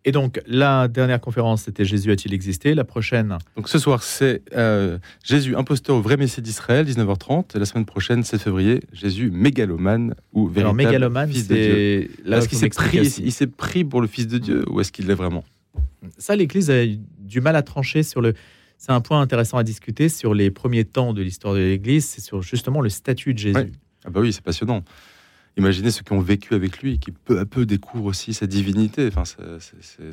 Et 0.05 0.13
donc, 0.13 0.41
la 0.47 0.89
dernière 0.89 1.21
conférence, 1.21 1.63
c'était 1.63 1.85
Jésus 1.85 2.11
a-t-il 2.11 2.33
existé? 2.33 2.75
La 2.75 2.85
prochaine, 2.85 3.37
Donc 3.57 3.69
ce 3.69 3.79
soir, 3.79 4.03
c'est 4.03 4.43
euh, 4.55 4.99
Jésus, 5.25 5.57
imposteur 5.57 5.97
au 5.97 6.01
vrai 6.01 6.17
Messie 6.17 6.41
d'Israël, 6.41 6.87
19h30. 6.87 7.57
Et 7.57 7.59
la 7.59 7.65
semaine 7.65 7.85
prochaine, 7.85 8.23
7 8.23 8.41
février, 8.41 8.81
Jésus, 8.93 9.31
mégalomane 9.31 10.15
ou 10.33 10.47
véritable 10.47 10.61
alors 10.61 10.75
mégalomane, 10.75 11.31
fils 11.31 11.49
de 11.49 11.55
Dieu. 11.55 12.11
Est-ce 12.33 12.49
qu'il 12.49 12.59
s'est 12.59 12.69
pris, 12.69 12.99
il 12.99 13.33
s'est 13.33 13.47
pris 13.49 13.85
pour 13.85 14.01
le 14.01 14.07
Fils 14.07 14.29
de 14.29 14.39
Dieu 14.39 14.65
ou 14.71 14.81
est-ce 14.81 14.93
qu'il 14.93 15.07
l'est 15.07 15.15
vraiment? 15.15 15.45
Ça, 16.17 16.37
l'Église 16.37 16.71
a 16.71 16.85
eu 16.85 16.99
du 17.19 17.41
mal 17.41 17.57
à 17.57 17.63
trancher 17.63 18.03
sur 18.03 18.21
le. 18.21 18.35
C'est 18.79 18.93
un 18.93 19.01
point 19.01 19.21
intéressant 19.21 19.59
à 19.59 19.65
discuter 19.65 20.09
sur 20.09 20.35
les 20.35 20.53
premiers 20.53 20.85
temps 20.85 21.13
de 21.13 21.21
l'histoire 21.21 21.55
de 21.55 21.59
l'Église, 21.59 22.07
c'est 22.07 22.21
sur 22.21 22.43
justement 22.43 22.81
le 22.81 22.89
statut 22.89 23.35
de 23.35 23.39
Jésus. 23.39 23.57
Ouais. 23.57 23.73
Ah 24.05 24.11
bah 24.11 24.21
oui, 24.21 24.33
c'est 24.33 24.43
passionnant. 24.43 24.85
Imaginez 25.59 25.91
ceux 25.91 26.03
qui 26.03 26.13
ont 26.13 26.21
vécu 26.21 26.55
avec 26.55 26.81
lui 26.81 26.95
et 26.95 26.99
qui 26.99 27.11
peu 27.11 27.39
à 27.39 27.45
peu 27.45 27.67
découvrent 27.67 28.05
aussi 28.07 28.33
sa 28.33 28.47
divinité. 28.47 29.09
Enfin, 29.09 29.25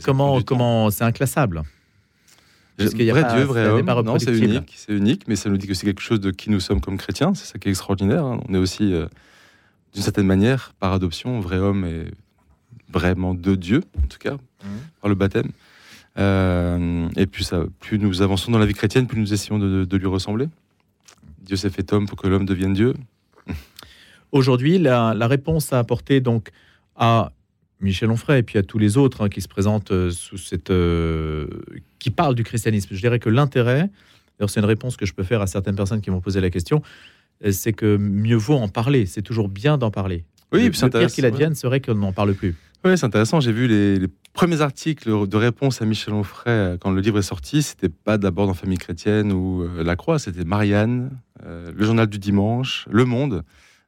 Comment, 0.04 0.42
comment, 0.42 0.90
c'est 0.90 1.04
inclassable. 1.04 1.62
Parce 2.78 2.94
a 2.94 3.14
vrai 3.14 3.22
pas- 3.22 3.34
Dieu, 3.36 3.44
vrai 3.44 3.68
homme. 3.68 3.86
Non, 4.04 4.20
c'est 4.20 4.38
unique, 4.38 4.74
c'est 4.76 4.92
unique, 4.94 5.28
mais 5.28 5.36
ça 5.38 5.50
nous 5.50 5.58
dit 5.58 5.66
que 5.68 5.74
c'est 5.74 5.86
quelque 5.86 6.02
chose 6.02 6.20
de 6.20 6.32
qui 6.32 6.50
nous 6.50 6.60
sommes 6.60 6.82
comme 6.82 6.98
chrétiens. 6.98 7.34
C'est 7.34 7.46
ça 7.46 7.58
qui 7.60 7.70
est 7.70 7.72
extraordinaire. 7.72 8.26
hein. 8.26 8.42
On 8.50 8.54
est 8.54 8.58
aussi, 8.58 8.92
euh, 8.94 9.08
d'une 9.94 10.04
certaine 10.04 10.26
manière, 10.28 10.74
par 10.80 10.92
adoption, 10.92 11.40
vrai 11.40 11.58
homme 11.58 11.86
et 11.86 12.06
vraiment 12.92 13.34
de 13.34 13.56
Dieu, 13.56 13.82
en 14.04 14.08
tout 14.08 14.18
cas, 14.20 14.34
Mhm. 14.34 14.70
par 15.02 15.10
le 15.10 15.16
baptême. 15.16 15.52
Euh, 16.18 17.08
et 17.18 17.28
puis 17.28 17.44
ça, 17.44 17.64
plus 17.80 18.00
nous 18.00 18.22
avançons 18.22 18.52
dans 18.52 18.58
la 18.60 18.66
vie 18.66 18.74
chrétienne, 18.74 19.06
plus 19.08 19.20
nous 19.20 19.34
essayons 19.34 19.60
de, 19.60 19.86
de 19.86 19.98
lui 19.98 20.08
ressembler. 20.08 20.48
Dieu 21.44 21.56
s'est 21.58 21.70
fait 21.70 21.92
homme 21.94 22.08
pour 22.08 22.18
que 22.18 22.28
l'homme 22.28 22.46
devienne 22.46 22.74
Dieu. 22.74 22.94
Aujourd'hui, 24.32 24.78
la, 24.78 25.14
la 25.14 25.28
réponse 25.28 25.74
à 25.74 25.80
apporter 25.80 26.22
donc 26.22 26.50
à 26.96 27.32
Michel 27.82 28.10
Onfray 28.10 28.40
et 28.40 28.44
puis 28.44 28.58
à 28.58 28.64
tous 28.64 28.78
les 28.78 28.98
autres 28.98 29.24
hein, 29.24 29.30
qui 29.30 29.42
se 29.42 29.48
présentent 29.48 29.92
euh, 29.92 30.10
sous 30.12 30.38
cette, 30.38 30.72
euh, 30.72 31.48
qui 32.00 32.10
parlent 32.10 32.36
du 32.36 32.44
christianisme. 32.44 32.90
Je 32.92 33.00
dirais 33.00 33.20
que 33.20 33.30
l'intérêt, 33.30 33.90
d'ailleurs 34.38 34.50
c'est 34.50 34.60
une 34.60 34.66
réponse 34.66 34.98
que 34.98 35.06
je 35.06 35.14
peux 35.14 35.24
faire 35.24 35.42
à 35.42 35.48
certaines 35.48 35.76
personnes 35.76 36.02
qui 36.02 36.12
m'ont 36.12 36.22
posé 36.22 36.42
la 36.42 36.50
question, 36.50 36.82
euh, 37.44 37.52
c'est 37.52 37.74
que 37.74 37.98
mieux 37.98 38.38
vaut 38.38 38.56
en 38.56 38.70
parler. 38.70 39.06
C'est 39.06 39.22
toujours 39.22 39.50
bien 39.50 39.78
d'en 39.78 39.92
parler. 39.92 40.26
Oui, 40.52 40.60
c'est 40.60 40.66
le 40.66 40.72
pire 40.72 40.84
intéressant, 40.86 41.16
qu'il 41.16 41.26
advienne 41.26 41.56
serait 41.56 41.82
qu'on 41.82 41.96
n'en 41.96 42.14
parle 42.14 42.34
plus. 42.34 42.56
Oui, 42.86 42.98
c'est 42.98 43.06
intéressant. 43.06 43.40
J'ai 43.40 43.52
vu 43.52 43.68
les, 43.68 43.98
les 44.00 44.08
premiers 44.34 44.62
articles 44.62 45.28
de 45.28 45.38
réponse 45.38 45.82
à 45.82 45.86
Michel 45.86 46.14
Onfray 46.14 46.78
quand 46.80 46.92
le 46.92 47.02
livre 47.02 47.18
est 47.18 47.24
sorti. 47.24 47.64
C'était 47.64 47.90
pas 47.90 48.18
d'abord 48.18 48.46
dans 48.46 48.54
Famille 48.54 48.78
chrétienne 48.78 49.34
ou 49.34 49.68
La 49.84 49.96
Croix, 49.96 50.20
c'était 50.20 50.44
Marianne, 50.44 51.10
euh, 51.46 51.72
le 51.76 51.86
journal 51.86 52.08
du 52.08 52.20
dimanche, 52.20 52.88
Le 52.92 53.06
Monde, 53.06 53.44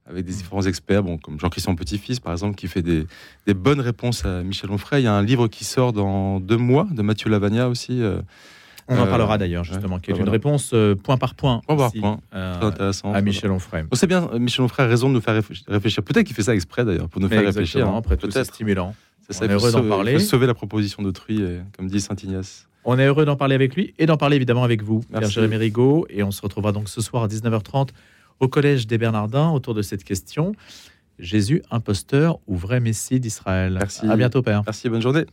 avec 0.10 0.26
des 0.26 0.32
différents 0.34 0.62
experts, 0.64 1.04
bon, 1.04 1.18
comme 1.18 1.40
Jean-Christian 1.40 1.76
Petit-Fils, 1.76 2.20
par 2.20 2.32
exemple, 2.34 2.56
qui 2.56 2.68
fait 2.68 2.82
des, 2.82 3.06
des 3.46 3.54
bonnes 3.54 3.82
réponses 3.82 4.26
à 4.26 4.42
Michel 4.44 4.72
Onfray. 4.72 5.02
Il 5.02 5.06
y 5.06 5.08
a 5.08 5.14
un 5.14 5.22
livre 5.24 5.48
qui 5.48 5.64
sort 5.66 5.92
dans 5.94 6.40
deux 6.40 6.58
mois 6.58 6.88
de 6.92 7.02
Mathieu 7.02 7.30
Lavagna 7.30 7.68
aussi. 7.70 8.02
euh, 8.02 8.22
On 8.90 8.98
en 8.98 9.02
Euh, 9.06 9.06
parlera 9.06 9.38
d'ailleurs 9.38 9.66
justement, 9.66 9.96
ouais, 9.96 10.02
qui 10.02 10.12
est 10.12 10.18
une 10.18 10.30
réponse 10.30 10.72
euh, 10.74 10.96
point 10.96 11.18
par 11.18 11.36
point, 11.36 11.62
Point 11.68 11.76
par 11.76 11.92
point. 11.92 12.20
euh, 12.34 12.56
très 12.58 12.66
intéressant. 12.68 13.14
à 13.14 13.20
Michel 13.22 13.52
Onfray. 13.52 13.84
On 13.92 13.96
sait 13.98 14.08
bien, 14.08 14.30
Michel 14.40 14.64
Onfray 14.64 14.86
a 14.86 14.90
raison 14.90 15.10
de 15.10 15.14
nous 15.16 15.20
faire 15.22 15.36
réfléch- 15.36 15.64
réfléchir. 15.68 16.04
Peut-être 16.04 16.26
qu'il 16.26 16.36
fait 16.36 16.44
ça 16.44 16.56
exprès 16.56 16.86
d'ailleurs, 16.86 17.10
pour 17.10 17.20
nous 17.22 17.28
faire 17.28 17.44
réfléchir. 17.46 17.86
Hein. 17.88 17.98
après 17.98 18.16
tout, 18.16 18.32
c'est 18.32 18.46
stimulant. 18.46 18.96
C'est 19.30 19.36
On 19.36 19.40
ça, 19.40 19.46
est 19.46 19.50
heureux 19.54 19.72
d'en 19.74 19.84
parler. 19.90 20.20
sauver 20.20 20.48
la 20.48 20.54
proposition 20.54 21.04
d'autrui, 21.04 21.42
comme 21.76 21.88
dit 21.90 22.00
Saint 22.00 22.16
Ignace. 22.24 22.66
On 22.86 22.98
est 22.98 23.06
heureux 23.06 23.26
d'en 23.26 23.36
parler 23.36 23.56
avec 23.56 23.76
lui 23.76 23.94
et 24.00 24.06
d'en 24.06 24.16
parler 24.16 24.38
évidemment 24.38 24.64
avec 24.64 24.82
vous, 24.82 25.04
Merci. 25.12 25.34
Jérémy 25.34 25.58
Rigaud. 25.58 26.08
Et 26.10 26.24
on 26.24 26.32
se 26.32 26.42
retrouvera 26.42 26.72
donc 26.72 26.88
ce 26.88 27.02
soir 27.02 27.24
à 27.24 27.28
19h30 27.28 27.90
au 28.40 28.48
Collège 28.48 28.88
des 28.88 28.98
Bernardins 28.98 29.50
autour 29.50 29.74
de 29.74 29.82
cette 29.82 30.04
question. 30.04 30.54
Jésus, 31.20 31.64
imposteur 31.72 32.40
ou 32.48 32.56
vrai 32.56 32.80
Messie 32.80 33.20
d'Israël 33.20 33.78
Merci. 33.80 34.08
À 34.08 34.16
bientôt, 34.16 34.42
Père. 34.42 34.64
Merci, 34.66 34.90
bonne 34.90 35.02
journée. 35.02 35.26